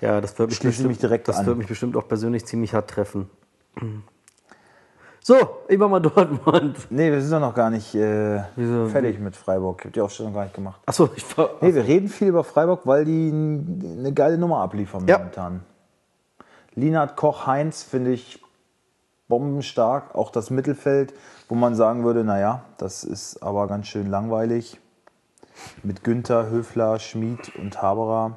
[0.00, 2.88] Ja, das wird mich, bestimmt, mich direkt das wird mich bestimmt auch persönlich ziemlich hart
[2.90, 3.28] treffen.
[5.22, 5.36] So,
[5.68, 6.76] ich mach mal Dortmund.
[6.90, 8.42] Nee, wir sind doch noch gar nicht äh,
[8.88, 9.78] fertig mit Freiburg.
[9.80, 10.80] Ich habe die Aufstellung gar nicht gemacht.
[10.86, 11.50] Achso, ich war.
[11.60, 15.18] Nee, wir reden viel über Freiburg, weil die eine geile Nummer abliefern Ja.
[15.18, 15.60] momentan.
[16.80, 18.42] Linhard Koch, Heinz finde ich
[19.28, 20.14] bombenstark.
[20.14, 21.14] Auch das Mittelfeld,
[21.48, 24.80] wo man sagen würde, naja, das ist aber ganz schön langweilig.
[25.82, 28.36] Mit Günther, Höfler, Schmid und Haberer.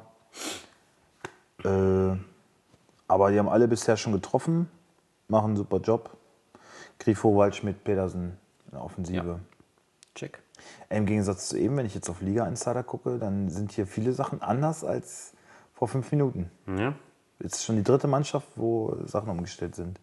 [1.64, 2.16] Äh,
[3.08, 4.68] aber die haben alle bisher schon getroffen,
[5.28, 6.16] machen einen super Job.
[6.98, 9.40] Grifo, Waldschmidt, Pedersen in der Offensive.
[10.14, 10.42] Check.
[10.90, 14.12] Im Gegensatz zu eben, wenn ich jetzt auf Liga Insider gucke, dann sind hier viele
[14.12, 15.32] Sachen anders als
[15.72, 16.50] vor fünf Minuten.
[16.66, 16.94] Ja.
[17.44, 20.00] Jetzt ist schon die dritte Mannschaft, wo Sachen umgestellt sind.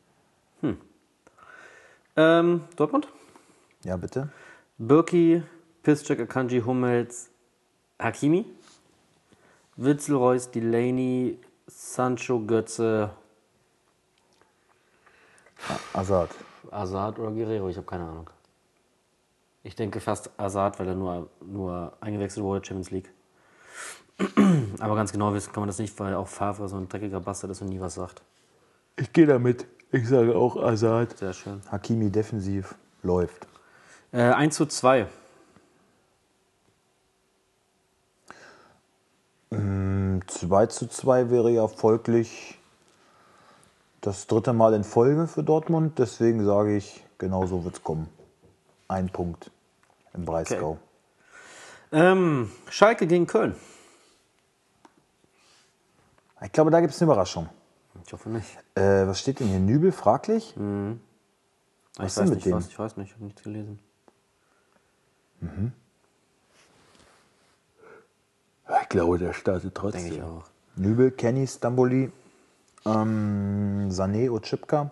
[2.15, 3.07] Ähm, Dortmund?
[3.83, 4.29] Ja, bitte.
[4.77, 5.41] Birki,
[5.81, 7.31] Piszczek, Akanji, Hummels,
[7.97, 8.45] Hakimi,
[9.75, 13.09] Witzel, Reus, Delaney, Sancho, Götze,
[15.93, 16.29] Azad.
[16.69, 18.29] Azad oder Guerrero, ich habe keine Ahnung.
[19.63, 23.11] Ich denke fast Azad, weil er nur, nur eingewechselt wurde, Champions League.
[24.79, 27.51] Aber ganz genau wissen kann man das nicht, weil auch Favre so ein dreckiger Bastard
[27.51, 28.21] ist und nie was sagt.
[28.95, 29.65] Ich gehe damit.
[29.91, 31.17] Ich sage auch Azad.
[31.17, 31.61] Sehr schön.
[31.71, 33.47] Hakimi defensiv läuft.
[34.11, 35.07] Äh, 1 zu 2.
[40.41, 42.57] 2 zu 2 wäre ja folglich
[44.01, 45.99] das dritte Mal in Folge für Dortmund.
[45.99, 48.09] Deswegen sage ich, genau so wird es kommen.
[48.87, 49.51] Ein Punkt
[50.13, 50.79] im Breisgau.
[51.91, 53.55] Ähm, Schalke gegen Köln.
[56.43, 57.49] Ich glaube, da gibt es eine Überraschung.
[58.05, 58.57] Ich hoffe nicht.
[58.75, 59.59] Äh, was steht denn hier?
[59.59, 60.55] Nübel fraglich?
[60.55, 60.59] ich ist
[61.99, 62.53] weiß denn mit nicht, dem?
[62.53, 62.67] was.
[62.67, 63.79] Ich weiß nicht, ich habe nichts gelesen.
[68.81, 70.03] Ich glaube, der startet trotzdem.
[70.03, 70.43] Denke ich auch.
[70.75, 72.11] Nübel, Kenny, Stamboli,
[72.85, 74.91] ähm, Sané, Otschipka,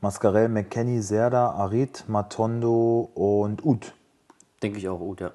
[0.00, 3.94] Mascarell, McKenny, Serda, Arid, Matondo und Ut.
[4.62, 5.32] Denke ich auch, gut, ja.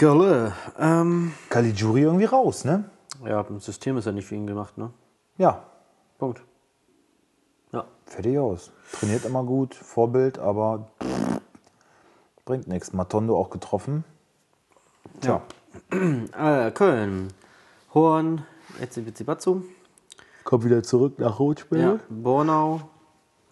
[0.00, 0.54] Gölle.
[0.78, 2.88] Ähm, Caligiuri irgendwie raus, ne?
[3.22, 4.94] ja, das System ist ja nicht für ihn gemacht, ne?
[5.36, 5.62] Ja,
[6.18, 6.40] Punkt.
[7.70, 7.84] Ja.
[8.06, 8.72] fertig aus.
[8.92, 10.88] Trainiert immer gut, Vorbild, aber
[12.46, 12.94] bringt nichts.
[12.94, 14.04] Matondo auch getroffen.
[15.22, 15.42] Ja.
[15.92, 17.28] Äh, Köln.
[17.92, 18.46] Horn,
[18.80, 19.64] Etzibizibatsu.
[20.44, 21.78] Kommt wieder zurück nach Rotspiel.
[21.78, 22.00] Ja.
[22.08, 22.80] Bornau.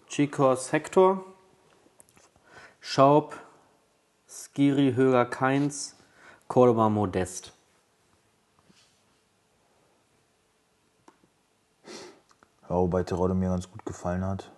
[0.07, 1.23] Chikos Hector.
[2.79, 3.35] Schaub.
[4.27, 5.95] Skiri Höger Keins.
[6.49, 7.53] Cordoba Modest.
[12.63, 14.51] Ja, wobei Terodde mir ganz gut gefallen hat.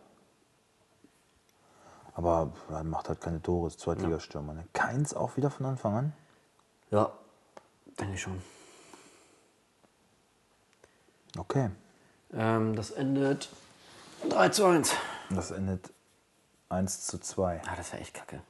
[2.14, 4.54] Aber er macht halt keine Tore, ist Zweitligastürmer.
[4.54, 4.66] Ne?
[4.74, 6.14] Keins auch wieder von Anfang an?
[6.92, 7.12] Ja,
[8.00, 8.42] denke ich schon.
[11.38, 11.72] Okay.
[12.34, 13.50] Ähm, das endet
[14.30, 14.94] 3 zu 1.
[15.30, 15.92] Das endet
[16.70, 17.62] 1 zu 2.
[17.66, 18.42] Ah, das wäre echt kacke.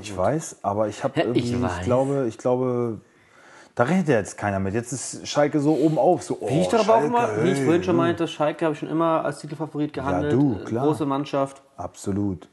[0.00, 3.00] Ich weiß, aber ich habe Ja, irgendwie, ich ich, glaube, ich glaube,
[3.74, 4.74] da redet ja jetzt keiner mit.
[4.74, 7.50] Jetzt ist Schalke so oben auf, so oh, Wie ich doch aber auch mal, wie
[7.50, 7.98] ich vorhin schon hm.
[7.98, 10.32] meinte, Schalke habe ich schon immer als Titelfavorit gehandelt.
[10.32, 10.86] du, Äh, klar.
[10.86, 11.62] Große Mannschaft.
[11.76, 12.48] Absolut.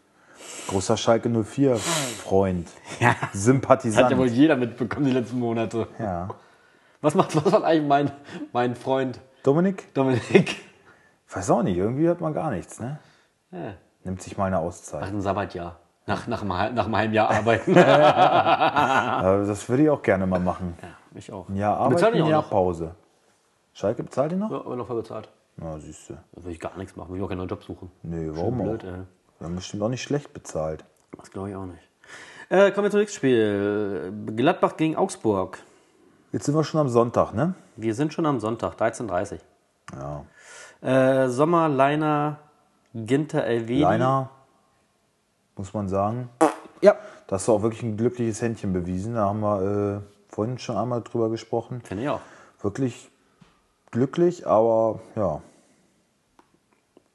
[0.67, 2.67] Großer Schalke 04 Freund.
[2.99, 3.19] Ja.
[3.19, 4.11] Hat Sympathisant.
[4.11, 5.87] ja wohl jeder mitbekommen die letzten Monate.
[5.99, 6.29] ja.
[7.01, 8.11] Was macht, was macht eigentlich mein,
[8.53, 9.91] mein Freund Dominik?
[9.95, 10.57] Dominik?
[11.31, 12.99] Weiß auch nicht, irgendwie hört man gar nichts, ne?
[13.51, 13.73] Ja.
[14.03, 15.01] Nimmt sich mal eine Auszeit.
[15.01, 15.79] Macht ein Sabbatjahr.
[16.11, 17.73] Nach, nach, einem, nach einem halben Jahr arbeiten.
[19.47, 20.77] Das würde ich auch gerne mal machen.
[21.15, 21.47] ich auch.
[21.49, 22.49] Arbeiten, ihn ein Jahr noch.
[22.49, 22.95] Pause.
[23.73, 24.51] Schalke bezahlt ihr noch?
[24.51, 25.29] Ja, aber noch voll bezahlt.
[25.57, 26.13] Na, siehst du.
[26.33, 27.11] Da will ich gar nichts machen.
[27.11, 27.91] Will ich auch keinen neuen Job suchen.
[28.03, 28.87] Nee, warum blöd, auch?
[28.87, 28.99] ey.
[29.39, 30.83] Wir haben bestimmt auch nicht schlecht bezahlt.
[31.17, 31.81] Das glaube ich auch nicht.
[32.49, 34.13] Äh, kommen wir zum nächsten Spiel.
[34.35, 35.59] Gladbach gegen Augsburg.
[36.31, 37.53] Jetzt sind wir schon am Sonntag, ne?
[37.75, 39.39] Wir sind schon am Sonntag, 13.30
[39.93, 40.25] Ja.
[41.25, 42.39] Äh, Sommer, Leiner,
[42.93, 43.81] Ginter, Elvedi.
[43.81, 44.29] Leiner,
[45.61, 46.27] muss man sagen.
[46.81, 46.97] Ja.
[47.27, 49.13] Da hast du auch wirklich ein glückliches Händchen bewiesen.
[49.13, 51.81] Da haben wir äh, vorhin schon einmal drüber gesprochen.
[51.83, 52.21] Finde ich auch.
[52.61, 53.11] Wirklich
[53.91, 55.41] glücklich, aber ja.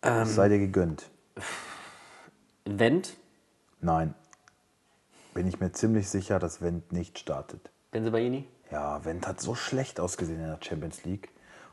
[0.00, 1.10] Es sei dir gegönnt.
[2.64, 3.16] Wendt,
[3.80, 4.14] Nein.
[5.34, 7.70] Bin ich mir ziemlich sicher, dass Wendt nicht startet.
[7.90, 8.46] Benzebaini.
[8.70, 11.30] Ja, Wendt hat so schlecht ausgesehen in der Champions League.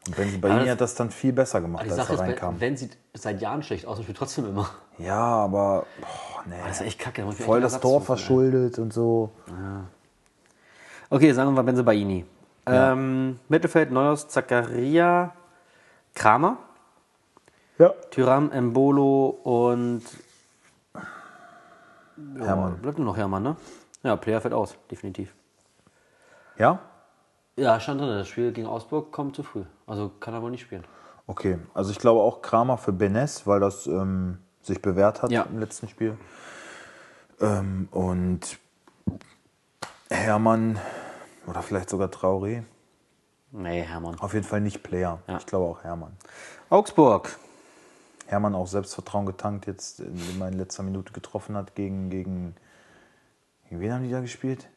[0.08, 2.60] Und Benzibaini das- hat das dann viel besser gemacht, Die als er reinkam.
[2.60, 4.70] Wendt sieht seit Jahren schlecht aus und spielt trotzdem immer.
[4.98, 6.56] Ja, aber boah, nee.
[6.66, 7.24] Das ist echt kacke.
[7.24, 9.32] da voll das Tor suchen, verschuldet und so.
[9.48, 9.54] ey.
[11.10, 12.26] Okay, sagen wir mal Benzebaini.
[12.66, 15.34] Ähm, Mittelfeld Neuhaus, Zakaria,
[16.16, 16.58] Kramer,
[17.78, 17.90] Ja.
[18.10, 20.02] Tyram, Embolo und
[22.38, 22.78] Hermann.
[22.82, 23.56] bleibt nur noch Hermann, ne?
[24.04, 25.34] Ja, Player fällt aus, definitiv.
[26.58, 26.80] Ja?
[27.56, 29.64] Ja, stand drin, das Spiel gegen Augsburg kommt zu früh.
[29.86, 30.84] Also kann er wohl nicht spielen.
[31.28, 35.44] Okay, also ich glaube auch Kramer für Benes, weil das ähm, sich bewährt hat Ja.
[35.44, 36.18] im letzten Spiel.
[37.42, 38.58] Ähm, und
[40.10, 40.80] Hermann
[41.48, 42.64] oder vielleicht sogar Traoré.
[43.52, 44.20] Nee, Hermann.
[44.20, 45.20] Auf jeden Fall nicht Player.
[45.28, 45.38] Ja.
[45.38, 46.14] Ich glaube auch Hermann.
[46.70, 47.38] Augsburg.
[48.26, 52.56] Hermann auch Selbstvertrauen getankt, jetzt, er in letzter Minute getroffen hat gegen, gegen,
[53.70, 54.70] gegen wen haben die da gespielt?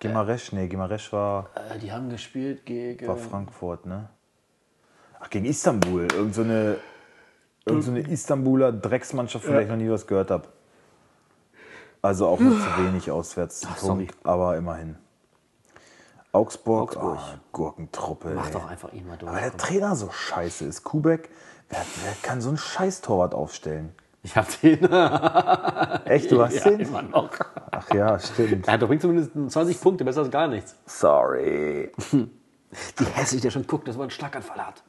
[0.00, 0.52] Gimaresch?
[0.52, 3.06] Nee, Gimaresch war, Äh, die haben gespielt gegen.
[3.06, 4.08] war Frankfurt, ne?
[5.20, 6.08] Ach, gegen Istanbul.
[6.12, 6.76] Irgend so eine,
[7.66, 10.48] irgend so eine Istanbuler Drecksmannschaft, von der ich noch nie was gehört habe.
[12.00, 14.06] Also auch noch zu wenig auswärts Ach, sorry.
[14.06, 14.96] Punkt, aber immerhin.
[16.32, 17.18] Augsburg, Augsburg.
[17.18, 18.32] ah, Gurkentruppe.
[18.34, 18.52] Mach ey.
[18.52, 19.30] doch einfach ihn mal durch.
[19.30, 19.56] Aber der.
[19.56, 20.82] Trainer so scheiße ist.
[20.82, 21.28] Kubek,
[21.68, 23.92] wer, wer kann so einen Scheiß-Torwart aufstellen?
[24.24, 24.78] Ich hab den.
[26.04, 26.80] Echt, du hast ja, den?
[26.80, 27.30] immer noch.
[27.70, 28.66] Ach ja, stimmt.
[28.66, 30.74] Er bringt zumindest 20 Punkte, besser als gar nichts.
[30.86, 31.92] Sorry.
[32.12, 34.82] Die hässlich, der schon guckt, dass man einen Schlaganfall hat.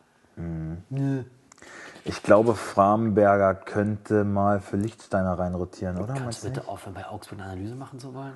[2.06, 6.14] Ich glaube, Framberger könnte mal für Lichtsteiner reinrotieren, oder?
[6.14, 8.34] Kannst du bitte aufhören, bei Augsburg eine Analyse machen zu wollen?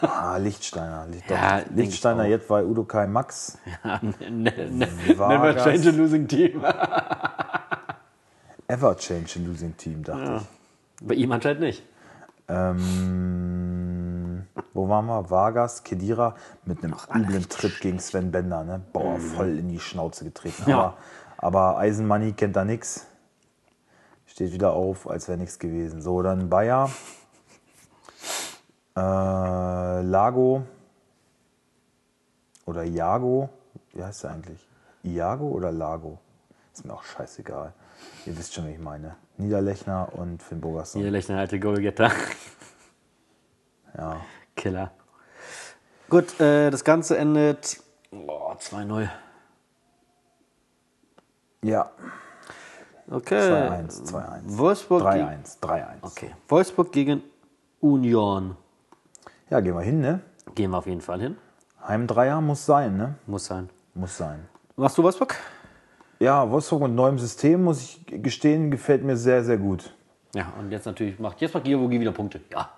[0.00, 0.02] nicht?
[0.02, 1.06] Ah, Lichtsteiner.
[1.06, 1.70] Licht, Ja, doch.
[1.74, 3.58] Lichtsteiner jetzt bei Udo Kai Max.
[3.84, 6.64] Ja, ne, ne, ne, never change a losing team.
[8.66, 11.06] Ever change a losing team, dachte ich.
[11.06, 11.82] Bei ihm anscheinend nicht.
[12.48, 13.67] Ähm,
[14.78, 15.28] wo waren wir?
[15.30, 18.62] Vargas, Kedira mit einem üblen Tritt gegen Sven Bender.
[18.62, 18.80] Ne?
[18.92, 20.62] Boah, voll in die Schnauze getreten.
[20.64, 20.70] Mhm.
[20.70, 20.78] Ja.
[21.36, 23.06] Aber, aber Eisenmoney kennt da nichts.
[24.26, 26.00] Steht wieder auf, als wäre nichts gewesen.
[26.00, 26.90] So, dann Bayer.
[28.96, 29.00] Äh,
[30.02, 30.62] Lago.
[32.66, 33.48] Oder Iago.
[33.94, 34.68] Wie heißt der eigentlich?
[35.02, 36.18] Iago oder Lago?
[36.72, 37.72] Ist mir auch scheißegal.
[38.26, 39.16] Ihr wisst schon, wie ich meine.
[39.38, 41.02] Niederlechner und Finn Bogerson.
[41.02, 42.12] Lächeln alte Goalgetter.
[43.96, 44.20] Ja.
[44.58, 44.90] Killer.
[46.10, 47.80] Gut, äh, das Ganze endet
[48.12, 49.08] oh, 2-0.
[51.62, 51.90] Ja.
[53.10, 53.38] Okay.
[53.40, 54.40] 2-1, 2-1.
[54.58, 55.02] Wolfsburg.
[55.12, 55.86] ge- 3-1, 3-1.
[56.02, 56.34] Okay.
[56.48, 57.22] Wolfsburg gegen
[57.80, 58.56] Union.
[59.50, 60.20] Ja, gehen wir hin, ne?
[60.54, 61.36] Gehen wir auf jeden Fall hin.
[61.86, 63.14] Heimdreier muss sein, ne?
[63.26, 63.70] Muss sein.
[63.94, 64.46] Muss sein.
[64.76, 65.36] Machst du Wolfsburg?
[66.18, 69.94] Ja, Wolfsburg mit neuem System, muss ich gestehen, gefällt mir sehr, sehr gut.
[70.34, 72.40] Ja, und jetzt natürlich macht jetzt macht Giavogi wieder Punkte.
[72.52, 72.68] Ja.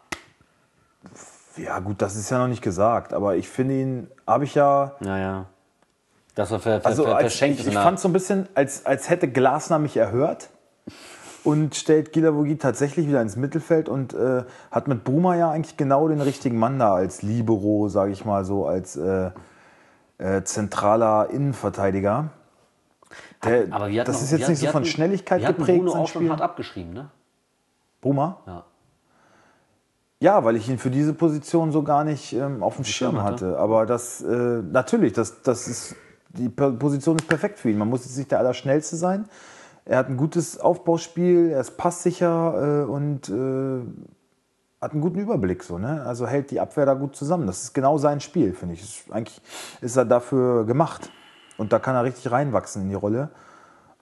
[1.57, 4.95] Ja, gut, das ist ja noch nicht gesagt, aber ich finde ihn, habe ich ja.
[5.01, 5.47] Naja.
[6.35, 7.61] Das war ver ver Also ver verschenkt.
[7.61, 10.49] ich, ich fand es so ein bisschen, als, als hätte Glasner mich erhört
[11.43, 16.07] und stellt Gilavogi tatsächlich wieder ins Mittelfeld und äh, hat mit Bruma ja eigentlich genau
[16.09, 19.31] den richtigen Mann da als Libero, sage ich mal so, als äh,
[20.19, 22.29] äh, zentraler Innenverteidiger.
[23.45, 25.49] Der, aber wir hatten das auch- ist jetzt wir nicht so hatten- von Schnelligkeit wir
[25.49, 26.31] geprägt, Bruno auch schon Spiel.
[26.31, 27.11] hart abgeschrieben, ne?
[28.01, 28.39] Bruma?
[28.47, 28.65] Ja.
[30.23, 33.23] Ja, weil ich ihn für diese Position so gar nicht ähm, auf dem Schirm Schirm
[33.23, 33.59] hatte.
[33.59, 35.97] Aber das, äh, natürlich, das, das ist,
[36.29, 37.79] die Position ist perfekt für ihn.
[37.79, 39.25] Man muss jetzt nicht der Allerschnellste sein.
[39.87, 43.81] Er hat ein gutes Aufbauspiel, er ist passsicher äh, und äh,
[44.83, 45.63] hat einen guten Überblick.
[45.63, 46.03] So, ne?
[46.05, 47.47] Also hält die Abwehr da gut zusammen.
[47.47, 48.83] Das ist genau sein Spiel, finde ich.
[48.83, 49.41] Ist, eigentlich
[49.81, 51.11] ist er dafür gemacht.
[51.57, 53.31] Und da kann er richtig reinwachsen in die Rolle.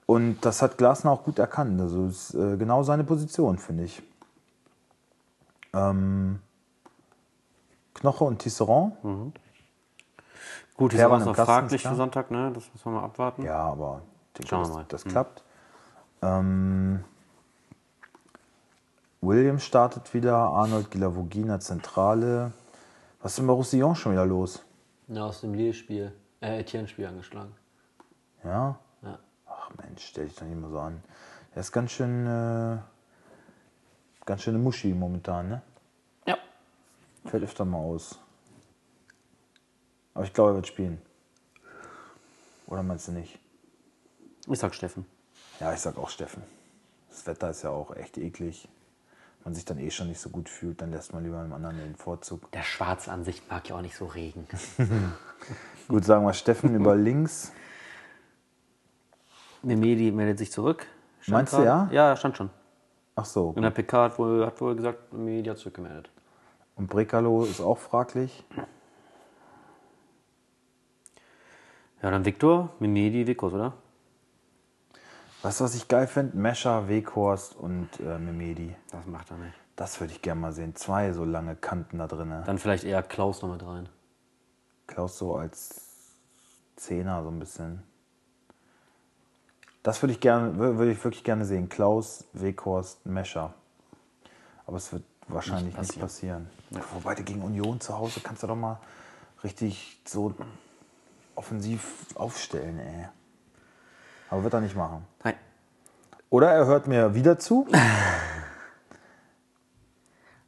[0.05, 1.79] Und das hat Glasner auch gut erkannt.
[1.79, 4.03] Also ist äh, genau seine Position, finde ich.
[5.73, 6.39] Ähm,
[7.93, 8.95] Knoche und Tisserand.
[10.75, 12.51] Gut, die Hermann ist im noch fraglich für Sonntag, ne?
[12.53, 13.43] Das müssen wir mal abwarten.
[13.43, 14.01] Ja, aber
[14.37, 14.85] denke, Schauen wir das, mal.
[14.87, 15.11] das Hm.
[15.11, 15.43] klappt.
[16.21, 17.03] Ähm,
[19.21, 22.53] Williams startet wieder, Arnold Gilavogina Zentrale.
[23.21, 24.63] Was ist denn bei Roussillon schon wieder los?
[25.09, 27.51] Ja, aus dem Lille-Spiel, äh, Etienne-Spiel angeschlagen.
[28.45, 28.77] Ja?
[29.01, 29.19] Ja.
[29.45, 31.03] Ach Mensch, stell dich doch nicht mal so an.
[31.53, 32.77] Er ist ganz schön, äh,
[34.25, 35.61] ganz schöne Muschi momentan, ne?
[36.25, 36.37] Ja.
[37.25, 38.19] Fällt öfter mal aus.
[40.13, 41.01] Aber ich glaube, er wird spielen.
[42.67, 43.39] Oder meinst du nicht?
[44.47, 45.05] Ich sag Steffen.
[45.59, 46.43] Ja, ich sag auch Steffen.
[47.09, 48.67] Das Wetter ist ja auch echt eklig.
[49.43, 51.77] Man sich dann eh schon nicht so gut fühlt, dann lässt man lieber einem anderen
[51.77, 52.51] den Vorzug.
[52.51, 54.47] Der Schwarze an sich mag ja auch nicht so Regen.
[55.87, 57.51] Gut, sagen wir Steffen über links.
[59.63, 60.85] Memedi meldet sich zurück.
[61.21, 61.95] Stand Meinst du, gerade.
[61.95, 62.49] Ja, stand schon.
[63.19, 63.53] Ach so.
[63.57, 66.09] In der PK hat wohl, hat wohl gesagt, Memedi hat zurückgemeldet.
[66.75, 68.45] Und Brekalo ist auch fraglich.
[72.01, 73.73] Ja, dann Viktor, Memedi, Vikos, oder?
[75.41, 76.37] Weißt du, was ich geil finde?
[76.37, 78.73] Mescher, Weghorst und äh, Memedi.
[78.91, 79.55] Das macht er nicht.
[79.75, 80.75] Das würde ich gerne mal sehen.
[80.75, 82.33] Zwei so lange Kanten da drin.
[82.45, 83.89] Dann vielleicht eher Klaus noch mit rein.
[84.87, 86.15] Klaus so als
[86.77, 87.83] Zehner so ein bisschen.
[89.83, 91.69] Das würde ich gerne, wür- würde ich wirklich gerne sehen.
[91.69, 93.53] Klaus, Weghorst, Mescher.
[94.65, 96.49] Aber es wird wahrscheinlich nicht passieren.
[96.93, 98.79] Wobei du gegen Union zu Hause kannst du doch mal
[99.43, 100.33] richtig so
[101.35, 103.05] offensiv aufstellen, ey.
[104.29, 105.05] Aber wird er nicht machen.
[105.23, 105.35] Nein.
[106.29, 107.67] Oder er hört mir wieder zu.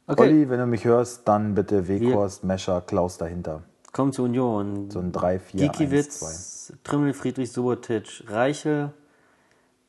[0.06, 0.22] Okay.
[0.22, 3.62] Olli, wenn du mich hörst, dann bitte Weghorst, Mescher, Klaus dahinter.
[3.92, 4.90] Kommen zu Union.
[4.90, 5.84] So ein 3, 4, 1, 2.
[5.84, 8.92] Gikiewicz, Trimmel, Friedrich, Subotic, Reichel,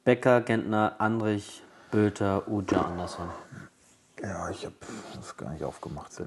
[0.03, 3.29] Becker, Gentner, Andrich, Bülter, Uja, Andersson.
[4.21, 4.75] Ja, ich habe
[5.15, 6.11] das gar nicht aufgemacht.
[6.11, 6.25] Ist ja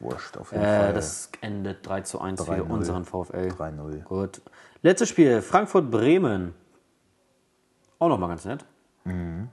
[0.00, 0.92] wurscht auf jeden Äh, Fall.
[0.94, 2.60] das endet 3 zu 1 für 3-0.
[2.70, 3.48] unseren VfL.
[3.48, 4.02] 3-0.
[4.02, 4.42] Gut.
[4.82, 6.54] Letztes Spiel, Frankfurt-Bremen.
[7.98, 8.64] Auch nochmal ganz nett.
[9.04, 9.48] Mhm.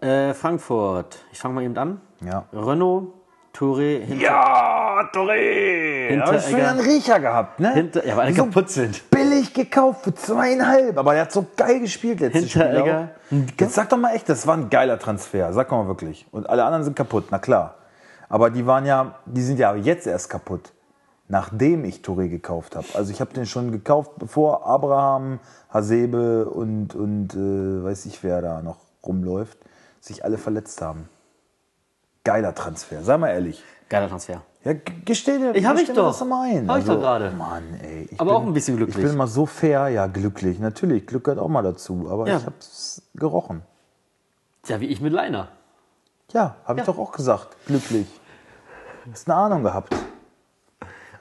[0.00, 2.00] Äh, Frankfurt, ich fange mal eben an.
[2.20, 2.46] Ja.
[2.52, 3.12] Renault,
[3.52, 4.75] Touré, hinter, Ja,
[5.12, 6.24] Hinteregger.
[6.24, 7.72] Da hast du einen Riecher gehabt, ne?
[7.74, 9.10] hinter, ja, weil alle so kaputt sind.
[9.10, 10.96] billig gekauft für zweieinhalb.
[10.98, 12.62] Aber der hat so geil gespielt letztes Spiel.
[12.62, 13.10] Hinteregger.
[13.30, 13.60] auch.
[13.60, 15.52] Jetzt sag doch mal echt, das war ein geiler Transfer.
[15.52, 16.26] Sag doch mal wirklich.
[16.30, 17.76] Und alle anderen sind kaputt, na klar.
[18.28, 20.72] Aber die waren ja, die sind ja jetzt erst kaputt.
[21.28, 22.86] Nachdem ich Touré gekauft habe.
[22.94, 25.40] Also ich habe den schon gekauft, bevor Abraham,
[25.70, 29.58] Hasebe und, und äh, weiß ich wer da noch rumläuft,
[30.00, 31.08] sich alle verletzt haben.
[32.22, 33.62] Geiler Transfer, sei mal ehrlich.
[33.88, 34.42] Geiler Transfer.
[34.66, 34.72] Ja,
[35.04, 36.08] gesteh dir, Ich hab ich doch.
[36.08, 36.68] das mal ein.
[36.68, 37.30] Hab ich doch gerade.
[37.30, 38.08] Mann, ey.
[38.10, 38.96] Ich Aber auch ein bisschen glücklich.
[38.98, 40.58] Ich bin immer so fair, ja, glücklich.
[40.58, 42.08] Natürlich, Glück gehört auch mal dazu.
[42.10, 42.38] Aber Ja.
[42.38, 43.62] ich hab's gerochen.
[44.66, 45.48] Ja, wie ich mit Leiner.
[46.32, 47.56] Ja, habe ich doch auch gesagt.
[47.66, 48.08] Glücklich.
[49.12, 49.94] Hast eine Ahnung gehabt.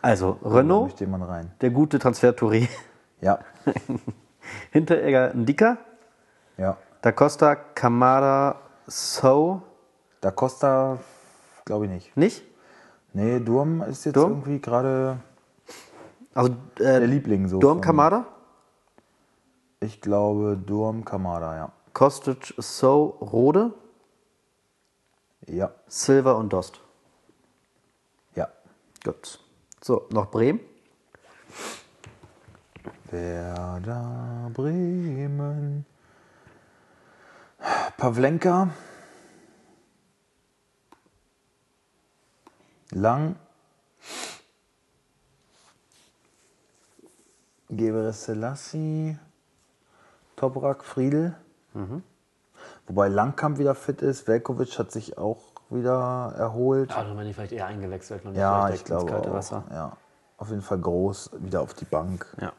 [0.02, 0.96] Also, Renault,
[1.62, 2.68] der gute Transfer Touré.
[3.22, 3.40] Ja,
[4.72, 5.78] Hinteregger, Ndika.
[6.58, 6.78] ja.
[7.02, 8.56] Da Costa, Kamada,
[8.88, 9.62] So.
[10.22, 10.98] Da Costa,
[11.66, 12.18] glaube ich nicht.
[12.18, 12.44] Nicht?
[13.16, 14.32] Nee, Durm ist jetzt Durm?
[14.32, 15.20] irgendwie gerade
[16.34, 17.60] Also, der äh, Liebling so.
[17.60, 18.26] Durm, Kamada,
[19.80, 21.72] Ich glaube Durm Kamada, ja.
[21.94, 23.74] Kostic, So, Rode,
[25.48, 26.82] Ja, Silva und Dost.
[28.36, 28.50] ja.
[29.04, 29.40] Gut.
[29.82, 30.60] So, noch Bremen.
[33.12, 35.86] Werder Bremen.
[37.98, 38.72] Pavlenka.
[42.96, 43.36] Lang.
[47.70, 49.18] Gebre Selassie.
[50.38, 51.36] Toprak, Friedel.
[52.88, 54.28] Wobei Langkamp wieder fit ist.
[54.28, 56.92] Velkovic hat sich auch wieder erholt.
[56.92, 59.34] Dann meine ich vielleicht eher eingewechselt und nicht Ja, ich glaube kalte.
[59.34, 59.66] Wasser.
[59.72, 59.98] Ja,
[60.38, 62.26] auf jeden Fall groß, wieder auf die Bank.
[62.40, 62.54] Ja.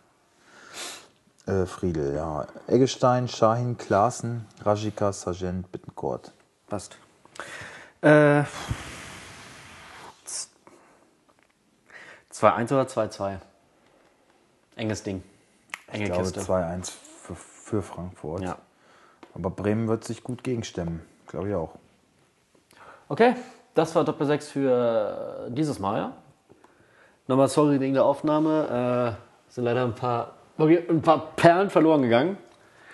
[1.47, 2.47] Äh, Friedel, ja.
[2.67, 6.33] Eggestein, Shahin, Klaassen, Rajika, Sargent, Bittencourt.
[6.69, 6.99] Passt.
[8.03, 8.43] Äh,
[12.37, 13.37] 2-1 oder 2-2?
[14.77, 15.23] Enges Ding.
[15.91, 16.41] Enge Ich glaube Kiste.
[16.41, 18.43] 2-1 für, für Frankfurt.
[18.43, 18.59] Ja.
[19.35, 21.01] Aber Bremen wird sich gut gegenstemmen.
[21.27, 21.75] Glaube ich auch.
[23.09, 23.35] Okay,
[23.75, 25.99] das war Doppel 6 für dieses Mal.
[25.99, 26.13] Ja?
[27.27, 29.17] Nochmal sorry wegen der Aufnahme.
[29.17, 32.37] Äh, sind leider ein paar, ein paar Perlen verloren gegangen.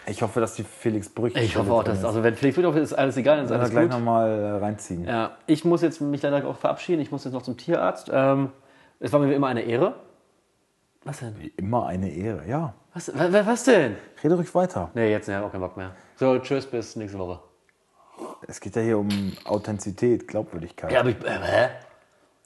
[0.06, 1.34] Ich hoffe, dass die Felix Brüch.
[1.36, 3.88] Ich hoffe auch, dass, also wenn Felix Friedhoff ist, alles egal, dann ist alles gleich
[3.88, 5.04] nochmal äh, reinziehen.
[5.06, 7.00] Ja, ich muss jetzt mich leider auch verabschieden.
[7.00, 8.10] Ich muss jetzt noch zum Tierarzt.
[8.12, 8.50] Ähm,
[9.02, 9.94] es war mir wie immer eine Ehre.
[11.04, 11.34] Was denn?
[11.56, 12.74] Immer eine Ehre, ja.
[12.94, 13.96] Was, wa- wa- was denn?
[14.22, 14.90] Rede ruhig weiter.
[14.94, 15.92] Nee, jetzt ne, auch keinen Bock mehr.
[16.16, 17.40] So, tschüss, bis nächste Woche.
[18.46, 19.08] Es geht ja hier um
[19.44, 20.92] Authentizität, Glaubwürdigkeit.
[20.92, 21.68] Ja, aber ich, äh, hä?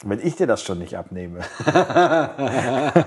[0.05, 1.41] Wenn ich dir das schon nicht abnehme.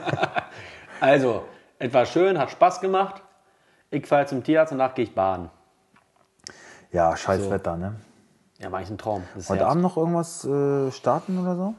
[1.01, 1.45] Also,
[1.77, 3.21] es war schön, hat Spaß gemacht.
[3.89, 5.49] Ich fahre zum Tierarzt, danach gehe ich baden.
[6.91, 7.95] Ja, scheiß Wetter, ne?
[8.59, 9.23] Ja, war eigentlich ein Traum.
[9.47, 9.65] Heute.
[9.65, 11.73] Abend noch irgendwas äh, starten oder so?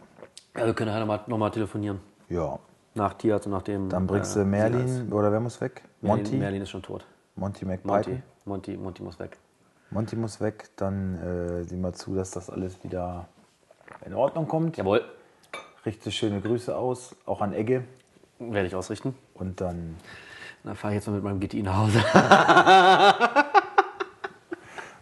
[0.56, 2.00] Ja, wir können halt nochmal noch mal telefonieren.
[2.28, 2.58] Ja.
[2.94, 3.88] Nach Tierarzt und nach dem.
[3.88, 5.12] Dann bringst du äh, Merlin, Tierarzt.
[5.12, 5.82] oder wer muss weg?
[6.00, 6.36] Merlin, Monty?
[6.36, 7.06] Merlin ist schon tot.
[7.36, 8.22] Monty Monty, McPython.
[8.44, 9.38] Monty, Monty muss weg.
[9.90, 10.70] Monty muss weg.
[10.76, 13.28] Dann äh, sieh mal zu, dass das alles wieder
[14.04, 14.76] in Ordnung kommt.
[14.76, 15.04] Jawohl,
[15.86, 17.84] Richte schöne Grüße aus, auch an Egge.
[18.38, 19.14] werde ich ausrichten.
[19.34, 19.96] Und dann
[20.64, 22.00] Dann fahre ich jetzt mal mit meinem GTI nach Hause.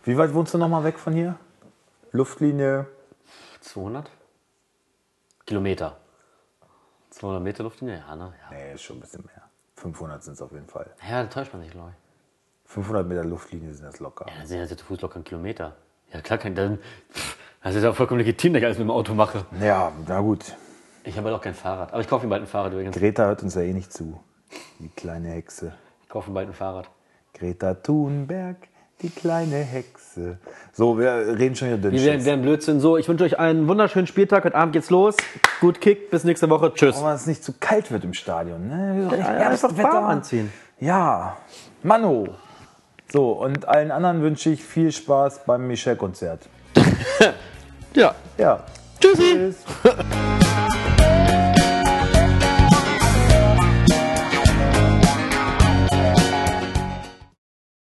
[0.04, 1.36] Wie weit wohnst du nochmal weg von hier?
[2.12, 2.86] Luftlinie
[3.60, 4.10] 200
[5.48, 5.96] Kilometer.
[7.10, 8.04] 200 Meter Luftlinie?
[8.06, 8.34] Ja, ne?
[8.50, 9.42] Ja, Nee, ist schon ein bisschen mehr.
[9.76, 10.90] 500 sind es auf jeden Fall.
[11.08, 12.70] ja da täuscht man sich, glaube ich.
[12.70, 14.26] 500 Meter Luftlinie sind das locker.
[14.28, 15.74] Ja, dann sind das zu Fuß locker ein Kilometer.
[16.12, 16.78] Ja, klar, kann, dann,
[17.12, 19.46] pff, das ist ja vollkommen legitim, dass ich alles mit dem Auto mache.
[19.58, 20.54] Ja, na gut.
[21.04, 21.92] Ich habe halt auch kein Fahrrad.
[21.94, 22.94] Aber ich kaufe mir bald ein Fahrrad übrigens.
[22.94, 24.20] Greta hört uns ja eh nicht zu.
[24.80, 25.72] Die kleine Hexe.
[26.02, 26.90] Ich kaufe mir bald ein Fahrrad.
[27.32, 28.68] Greta Thunberg,
[29.02, 30.38] die kleine Hexe.
[30.72, 31.92] So, wir reden schon wieder dünn.
[31.92, 32.80] Wir werden, werden Blödsinn.
[32.80, 34.44] So, ich wünsche euch einen wunderschönen Spieltag.
[34.44, 35.16] Heute Abend geht's los.
[35.60, 36.10] Gut Kick.
[36.10, 36.72] Bis nächste Woche.
[36.74, 36.96] Tschüss.
[36.96, 38.68] Aber es nicht zu kalt wird im Stadion.
[38.68, 39.08] Ne?
[39.16, 40.52] Ja, einfach warm anziehen.
[40.80, 41.36] Ja,
[41.82, 42.28] Mano.
[43.10, 46.48] So, und allen anderen wünsche ich viel Spaß beim Michel-Konzert.
[47.94, 48.14] Ja.
[48.36, 48.64] Ja.
[49.00, 49.22] Tschüssi.
[49.22, 49.56] Tschüss.